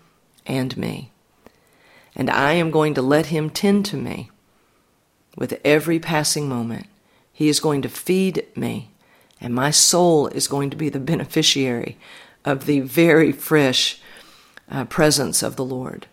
and 0.46 0.74
me. 0.74 1.10
And 2.16 2.30
I 2.30 2.54
am 2.54 2.70
going 2.70 2.94
to 2.94 3.02
let 3.02 3.26
Him 3.26 3.50
tend 3.50 3.84
to 3.84 3.98
me 3.98 4.30
with 5.36 5.60
every 5.66 5.98
passing 5.98 6.48
moment. 6.48 6.86
He 7.30 7.50
is 7.50 7.60
going 7.60 7.82
to 7.82 7.90
feed 7.90 8.46
me, 8.56 8.88
and 9.38 9.54
my 9.54 9.70
soul 9.70 10.28
is 10.28 10.48
going 10.48 10.70
to 10.70 10.78
be 10.78 10.88
the 10.88 10.98
beneficiary 10.98 11.98
of 12.42 12.64
the 12.64 12.80
very 12.80 13.32
fresh 13.32 14.00
uh, 14.70 14.86
presence 14.86 15.42
of 15.42 15.56
the 15.56 15.64
Lord. 15.64 16.06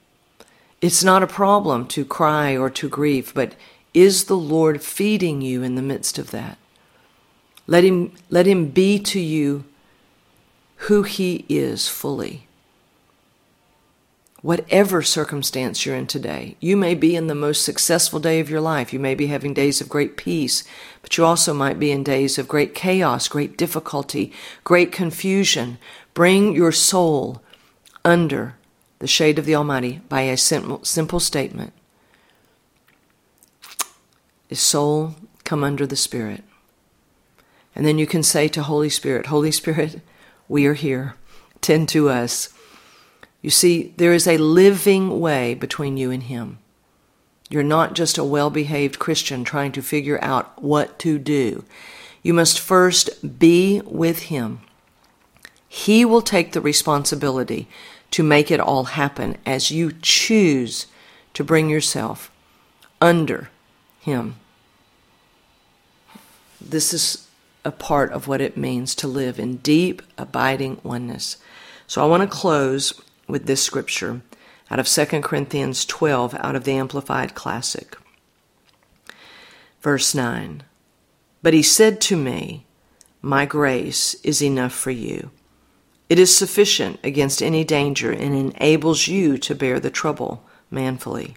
It's 0.81 1.05
not 1.05 1.23
a 1.23 1.27
problem 1.27 1.87
to 1.87 2.03
cry 2.03 2.57
or 2.57 2.69
to 2.71 2.89
grieve, 2.89 3.33
but 3.33 3.55
is 3.93 4.25
the 4.25 4.35
Lord 4.35 4.81
feeding 4.81 5.39
you 5.39 5.63
in 5.63 5.75
the 5.75 5.81
midst 5.81 6.19
of 6.19 6.31
that? 6.31 6.57
Let 7.65 7.85
him, 7.85 8.11
let 8.29 8.45
him 8.45 8.71
be 8.71 8.99
to 8.99 9.21
you 9.21 9.63
who 10.77 11.03
he 11.03 11.45
is 11.49 11.87
fully. 11.87 12.47
Whatever 14.41 15.01
circumstance 15.01 15.85
you're 15.85 15.95
in 15.95 16.05
today, 16.05 16.55
you 16.59 16.77
may 16.77 16.93
be 16.93 17.15
in 17.15 17.27
the 17.27 17.35
most 17.35 17.65
successful 17.65 18.19
day 18.19 18.39
of 18.39 18.49
your 18.49 18.61
life. 18.61 18.93
You 18.93 18.99
may 18.99 19.15
be 19.15 19.27
having 19.27 19.53
days 19.53 19.81
of 19.81 19.89
great 19.89 20.15
peace, 20.15 20.63
but 21.01 21.17
you 21.17 21.25
also 21.25 21.53
might 21.53 21.79
be 21.79 21.91
in 21.91 22.03
days 22.03 22.37
of 22.37 22.47
great 22.47 22.75
chaos, 22.75 23.27
great 23.27 23.57
difficulty, 23.57 24.31
great 24.63 24.91
confusion. 24.91 25.79
Bring 26.13 26.55
your 26.55 26.71
soul 26.71 27.41
under 28.05 28.55
the 28.99 29.07
shade 29.07 29.39
of 29.39 29.45
the 29.45 29.55
Almighty 29.55 30.01
by 30.07 30.21
a 30.21 30.37
simple, 30.37 30.83
simple 30.83 31.19
statement 31.19 31.73
Is 34.49 34.59
soul 34.59 35.15
come 35.43 35.63
under 35.63 35.87
the 35.87 35.95
Spirit? 35.95 36.43
And 37.75 37.85
then 37.85 37.97
you 37.97 38.07
can 38.07 38.23
say 38.23 38.47
to 38.49 38.63
Holy 38.63 38.89
Spirit, 38.89 39.27
Holy 39.27 39.51
Spirit, 39.51 40.01
we 40.47 40.65
are 40.65 40.73
here. 40.73 41.15
Tend 41.61 41.89
to 41.89 42.09
us. 42.09 42.53
You 43.41 43.49
see, 43.49 43.93
there 43.97 44.13
is 44.13 44.27
a 44.27 44.37
living 44.37 45.19
way 45.19 45.53
between 45.53 45.97
you 45.97 46.11
and 46.11 46.23
Him. 46.23 46.59
You're 47.49 47.63
not 47.63 47.93
just 47.93 48.17
a 48.17 48.23
well 48.23 48.49
behaved 48.49 48.99
Christian 48.99 49.43
trying 49.43 49.71
to 49.73 49.81
figure 49.81 50.19
out 50.21 50.61
what 50.61 50.99
to 50.99 51.17
do. 51.17 51.63
You 52.23 52.33
must 52.33 52.59
first 52.59 53.39
be 53.39 53.81
with 53.85 54.23
Him. 54.23 54.61
He 55.67 56.03
will 56.03 56.21
take 56.21 56.51
the 56.51 56.61
responsibility 56.61 57.67
to 58.11 58.23
make 58.23 58.51
it 58.51 58.59
all 58.59 58.85
happen 58.85 59.37
as 59.45 59.71
you 59.71 59.93
choose 60.01 60.87
to 61.33 61.43
bring 61.43 61.69
yourself 61.69 62.31
under 63.01 63.49
Him. 63.99 64.35
This 66.59 66.93
is 66.93 67.26
a 67.67 67.71
part 67.71 68.11
of 68.11 68.27
what 68.27 68.41
it 68.41 68.57
means 68.57 68.95
to 68.95 69.07
live 69.07 69.37
in 69.37 69.57
deep, 69.57 70.01
abiding 70.17 70.79
oneness. 70.83 71.37
So 71.85 72.01
I 72.01 72.07
want 72.07 72.23
to 72.23 72.27
close 72.27 72.99
with 73.27 73.45
this 73.45 73.61
scripture 73.61 74.21
out 74.71 74.79
of 74.79 74.87
2 74.87 75.05
Corinthians 75.21 75.85
12 75.85 76.35
out 76.39 76.55
of 76.55 76.63
the 76.63 76.73
Amplified 76.73 77.35
Classic. 77.35 77.97
Verse 79.81 80.15
9 80.15 80.63
But 81.43 81.53
he 81.53 81.61
said 81.61 82.01
to 82.01 82.17
me, 82.17 82.65
My 83.21 83.45
grace 83.45 84.15
is 84.23 84.41
enough 84.41 84.73
for 84.73 84.91
you 84.91 85.31
it 86.09 86.19
is 86.19 86.35
sufficient 86.35 86.99
against 87.03 87.43
any 87.43 87.63
danger 87.63 88.11
and 88.11 88.33
enables 88.33 89.07
you 89.07 89.37
to 89.39 89.55
bear 89.55 89.79
the 89.79 89.89
trouble 89.89 90.43
manfully. 90.71 91.35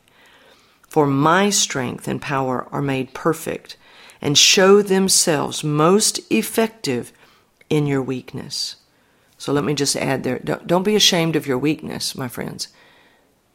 For 0.88 1.06
my 1.06 1.50
strength 1.50 2.06
and 2.06 2.22
power 2.22 2.68
are 2.70 2.82
made 2.82 3.14
perfect 3.14 3.76
and 4.20 4.36
show 4.36 4.82
themselves 4.82 5.64
most 5.64 6.20
effective 6.30 7.12
in 7.68 7.86
your 7.86 8.02
weakness. 8.02 8.76
So 9.38 9.52
let 9.52 9.64
me 9.64 9.74
just 9.74 9.96
add 9.96 10.22
there 10.22 10.38
don't, 10.38 10.82
be 10.82 10.94
ashamed 10.94 11.36
of 11.36 11.46
your 11.46 11.56
weakness, 11.58 12.14
my 12.14 12.28
friends. 12.28 12.68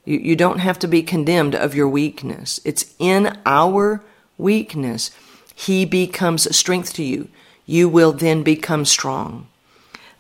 You, 0.04 0.18
you 0.18 0.36
don't 0.36 0.60
have 0.60 0.80
to 0.80 0.88
be 0.88 1.04
condemned 1.04 1.54
of 1.54 1.76
your 1.76 1.88
weakness. 1.88 2.60
It's 2.66 2.96
in 2.98 3.38
our 3.46 4.04
weakness 4.38 5.12
He 5.54 5.86
becomes 5.86 6.56
strength 6.56 6.94
to 6.96 7.04
you. 7.04 7.30
You 7.66 7.88
will 7.88 8.14
then 8.14 8.44
become 8.44 8.86
strong. 8.86 9.48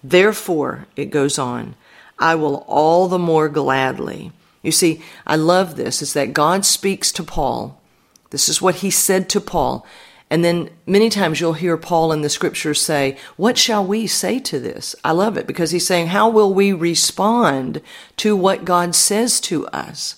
Therefore, 0.03 0.88
it 0.95 1.05
goes 1.05 1.39
on, 1.39 1.75
I 2.19 2.36
will 2.36 2.63
all 2.67 3.08
the 3.08 3.19
more 3.19 3.49
gladly. 3.49 4.31
You 4.62 4.71
see, 4.71 5.01
I 5.25 5.36
love 5.36 5.75
this, 5.75 6.01
is 6.01 6.13
that 6.13 6.34
God 6.34 6.65
speaks 6.65 7.12
to 7.13 7.23
Paul. 7.23 7.81
This 8.29 8.49
is 8.49 8.62
what 8.62 8.75
he 8.75 8.89
said 8.89 9.29
to 9.29 9.41
Paul. 9.41 9.86
And 10.30 10.44
then 10.44 10.70
many 10.88 11.10
times 11.10 11.40
you'll 11.40 11.54
hear 11.54 11.78
Paul 11.78 12.12
in 12.12 12.22
the 12.22 12.30
scriptures 12.30 12.82
say, 12.82 13.18
What 13.38 13.58
shall 13.58 13.86
we 13.86 14.08
say 14.08 14.40
to 14.40 14.60
this? 14.60 14.96
I 15.04 15.12
love 15.12 15.38
it 15.38 15.46
because 15.46 15.72
he's 15.72 15.86
saying, 15.86 16.08
How 16.08 16.30
will 16.30 16.54
we 16.54 16.74
respond 16.74 17.82
to 18.18 18.36
what 18.36 18.66
God 18.66 18.96
says 18.96 19.40
to 19.42 19.68
us? 19.68 20.16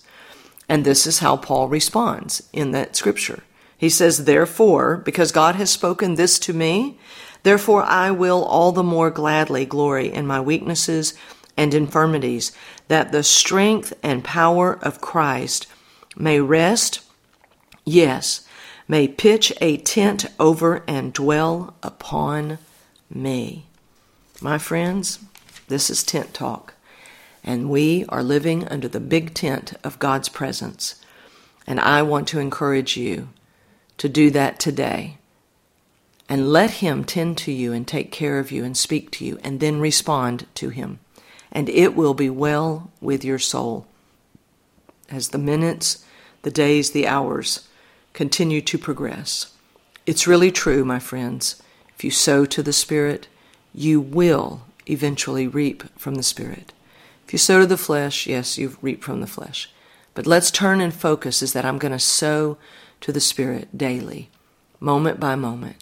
And 0.70 0.86
this 0.86 1.06
is 1.06 1.20
how 1.20 1.38
Paul 1.38 1.68
responds 1.68 2.48
in 2.54 2.72
that 2.72 2.96
scripture. 2.96 3.44
He 3.78 3.90
says, 3.90 4.26
Therefore, 4.26 4.98
because 4.98 5.32
God 5.32 5.56
has 5.56 5.70
spoken 5.70 6.16
this 6.16 6.40
to 6.40 6.54
me, 6.54 6.98
Therefore, 7.44 7.84
I 7.84 8.12
will 8.12 8.44
all 8.44 8.72
the 8.72 8.84
more 8.84 9.12
gladly 9.12 9.66
glory 9.66 10.12
in 10.12 10.26
my 10.26 10.40
weaknesses 10.42 11.14
and 11.56 11.74
infirmities, 11.74 12.52
that 12.88 13.12
the 13.12 13.24
strength 13.24 13.94
and 14.04 14.24
power 14.24 14.80
of 14.82 15.02
Christ 15.02 15.68
may 16.16 16.40
rest, 16.40 17.02
yes, 17.86 18.47
may 18.88 19.08
pitch 19.08 19.54
a 19.60 19.78
tent 19.78 20.26
over 20.40 20.84
and 20.88 21.14
dwell 21.14 21.76
upon 21.84 22.58
me. 23.10 23.66
My 24.42 24.58
friends, 24.58 25.20
this 25.68 25.90
is 25.90 26.04
tent 26.04 26.34
talk, 26.34 26.74
and 27.44 27.70
we 27.70 28.06
are 28.10 28.24
living 28.24 28.68
under 28.68 28.88
the 28.88 29.00
big 29.00 29.34
tent 29.34 29.74
of 29.84 30.00
God's 30.00 30.30
presence. 30.30 30.96
And 31.66 31.80
I 31.80 32.02
want 32.02 32.28
to 32.30 32.40
encourage 32.40 32.96
you 32.96 33.30
to 33.98 34.08
do 34.08 34.30
that 34.32 34.60
today 34.60 35.18
and 36.30 36.52
let 36.52 36.72
Him 36.72 37.04
tend 37.04 37.38
to 37.40 37.52
you 37.52 37.74
and 37.74 37.88
take 37.88 38.12
care 38.12 38.40
of 38.40 38.52
you 38.52 38.64
and 38.64 38.76
speak 38.76 39.12
to 39.12 39.26
you, 39.26 39.40
and 39.44 39.60
then 39.60 39.80
respond 39.80 40.46
to 40.56 40.70
Him. 40.70 41.00
And 41.52 41.70
it 41.70 41.96
will 41.96 42.14
be 42.14 42.30
well 42.30 42.92
with 43.00 43.24
your 43.24 43.40
soul. 43.40 43.88
As 45.10 45.30
the 45.30 45.38
minutes, 45.38 46.06
the 46.42 46.52
days, 46.52 46.92
the 46.92 47.08
hours 47.08 47.67
continue 48.18 48.62
to 48.62 48.80
progress. 48.80 49.54
It's 50.08 50.26
really 50.26 50.52
true, 50.52 50.84
my 50.84 50.98
friends. 50.98 51.62
If 51.96 52.04
you 52.04 52.10
sow 52.10 52.46
to 52.46 52.64
the 52.64 52.74
Spirit, 52.74 53.28
you 53.76 54.02
will 54.02 54.64
eventually 54.88 55.48
reap 55.48 55.84
from 56.00 56.16
the 56.16 56.24
Spirit. 56.24 56.74
If 57.28 57.32
you 57.32 57.38
sow 57.38 57.60
to 57.60 57.68
the 57.68 57.78
flesh, 57.78 58.26
yes, 58.26 58.58
you 58.58 58.76
reap 58.82 59.04
from 59.04 59.22
the 59.22 59.28
flesh. 59.28 59.72
But 60.16 60.26
let's 60.26 60.50
turn 60.50 60.82
and 60.82 60.92
focus 60.92 61.44
is 61.44 61.54
that 61.54 61.64
I'm 61.64 61.78
going 61.78 61.92
to 61.92 62.00
sow 62.00 62.58
to 63.02 63.12
the 63.12 63.22
Spirit 63.22 63.78
daily, 63.78 64.32
moment 64.80 65.20
by 65.20 65.36
moment. 65.36 65.76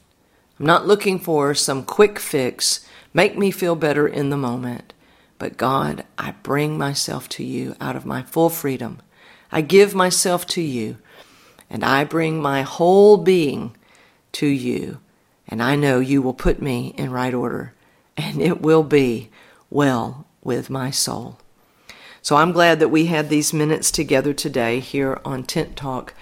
I'm 0.59 0.65
not 0.65 0.85
looking 0.85 1.19
for 1.19 1.55
some 1.55 1.85
quick 1.85 2.19
fix, 2.19 2.85
make 3.13 3.37
me 3.37 3.49
feel 3.49 3.77
better 3.77 4.09
in 4.09 4.29
the 4.29 4.35
moment. 4.35 4.91
But 5.39 5.55
God, 5.55 6.03
I 6.17 6.31
bring 6.43 6.77
myself 6.77 7.29
to 7.29 7.45
you 7.45 7.77
out 7.79 7.95
of 7.95 8.05
my 8.05 8.23
full 8.23 8.49
freedom. 8.49 8.99
I 9.53 9.61
give 9.61 9.95
myself 9.95 10.45
to 10.47 10.61
you, 10.61 10.97
and 11.69 11.83
I 11.83 12.03
bring 12.03 12.41
my 12.41 12.61
whole 12.61 13.17
being 13.17 13.75
to 14.33 14.47
you. 14.47 14.99
And 15.47 15.61
I 15.61 15.75
know 15.75 15.99
you 15.99 16.21
will 16.21 16.33
put 16.33 16.61
me 16.61 16.93
in 16.97 17.11
right 17.11 17.33
order, 17.33 17.73
and 18.17 18.41
it 18.41 18.61
will 18.61 18.83
be 18.83 19.29
well 19.69 20.25
with 20.43 20.69
my 20.69 20.89
soul. 20.91 21.39
So 22.21 22.37
I'm 22.37 22.51
glad 22.51 22.79
that 22.79 22.89
we 22.89 23.05
had 23.05 23.29
these 23.29 23.53
minutes 23.53 23.91
together 23.91 24.33
today 24.33 24.79
here 24.79 25.19
on 25.23 25.43
Tent 25.43 25.75
Talk. 25.75 26.15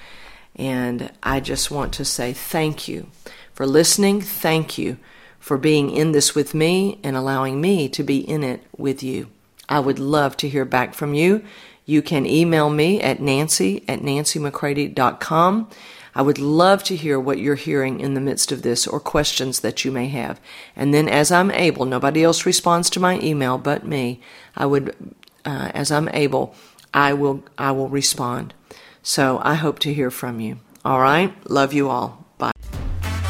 And 0.55 1.11
I 1.23 1.39
just 1.39 1.71
want 1.71 1.93
to 1.93 2.03
say 2.03 2.33
thank 2.33 2.89
you 2.89 3.07
for 3.53 3.65
listening. 3.65 4.19
Thank 4.19 4.77
you 4.77 4.97
for 5.39 5.57
being 5.57 5.89
in 5.89 6.11
this 6.11 6.35
with 6.35 6.53
me 6.53 6.99
and 7.03 7.15
allowing 7.15 7.61
me 7.61 7.87
to 7.89 8.03
be 8.03 8.17
in 8.17 8.43
it 8.43 8.63
with 8.77 9.01
you. 9.01 9.29
I 9.69 9.79
would 9.79 9.99
love 9.99 10.35
to 10.37 10.49
hear 10.49 10.65
back 10.65 10.93
from 10.93 11.13
you. 11.13 11.43
You 11.85 12.01
can 12.01 12.25
email 12.25 12.69
me 12.69 13.01
at 13.01 13.21
nancy 13.21 13.83
at 13.87 13.99
nancymccready.com. 14.01 15.69
I 16.15 16.21
would 16.21 16.39
love 16.39 16.83
to 16.85 16.95
hear 16.95 17.19
what 17.19 17.39
you're 17.39 17.55
hearing 17.55 17.99
in 17.99 18.13
the 18.13 18.21
midst 18.21 18.51
of 18.51 18.61
this 18.61 18.85
or 18.85 18.99
questions 18.99 19.61
that 19.61 19.83
you 19.83 19.91
may 19.91 20.07
have. 20.09 20.39
And 20.75 20.93
then, 20.93 21.09
as 21.09 21.31
I'm 21.31 21.49
able, 21.51 21.85
nobody 21.85 22.23
else 22.23 22.45
responds 22.45 22.89
to 22.91 22.99
my 22.99 23.19
email 23.19 23.57
but 23.57 23.85
me. 23.85 24.21
I 24.55 24.67
would, 24.67 24.95
uh, 25.43 25.71
as 25.73 25.91
I'm 25.91 26.09
able, 26.09 26.55
I 26.93 27.13
will, 27.13 27.43
I 27.57 27.71
will 27.71 27.89
respond. 27.89 28.53
So 29.01 29.39
I 29.43 29.55
hope 29.55 29.79
to 29.79 29.93
hear 29.93 30.11
from 30.11 30.39
you. 30.39 30.59
All 30.85 30.99
right. 30.99 31.33
Love 31.49 31.73
you 31.73 31.89
all. 31.89 32.25
Bye. 32.37 32.51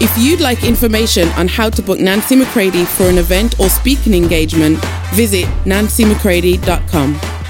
If 0.01 0.15
you'd 0.17 0.41
like 0.41 0.63
information 0.65 1.29
on 1.29 1.47
how 1.47 1.69
to 1.69 1.81
book 1.81 1.99
Nancy 1.99 2.35
McCready 2.35 2.83
for 2.83 3.03
an 3.03 3.17
event 3.17 3.59
or 3.59 3.69
speaking 3.69 4.13
engagement, 4.13 4.77
visit 5.13 5.45
nancymccready.com. 5.63 7.42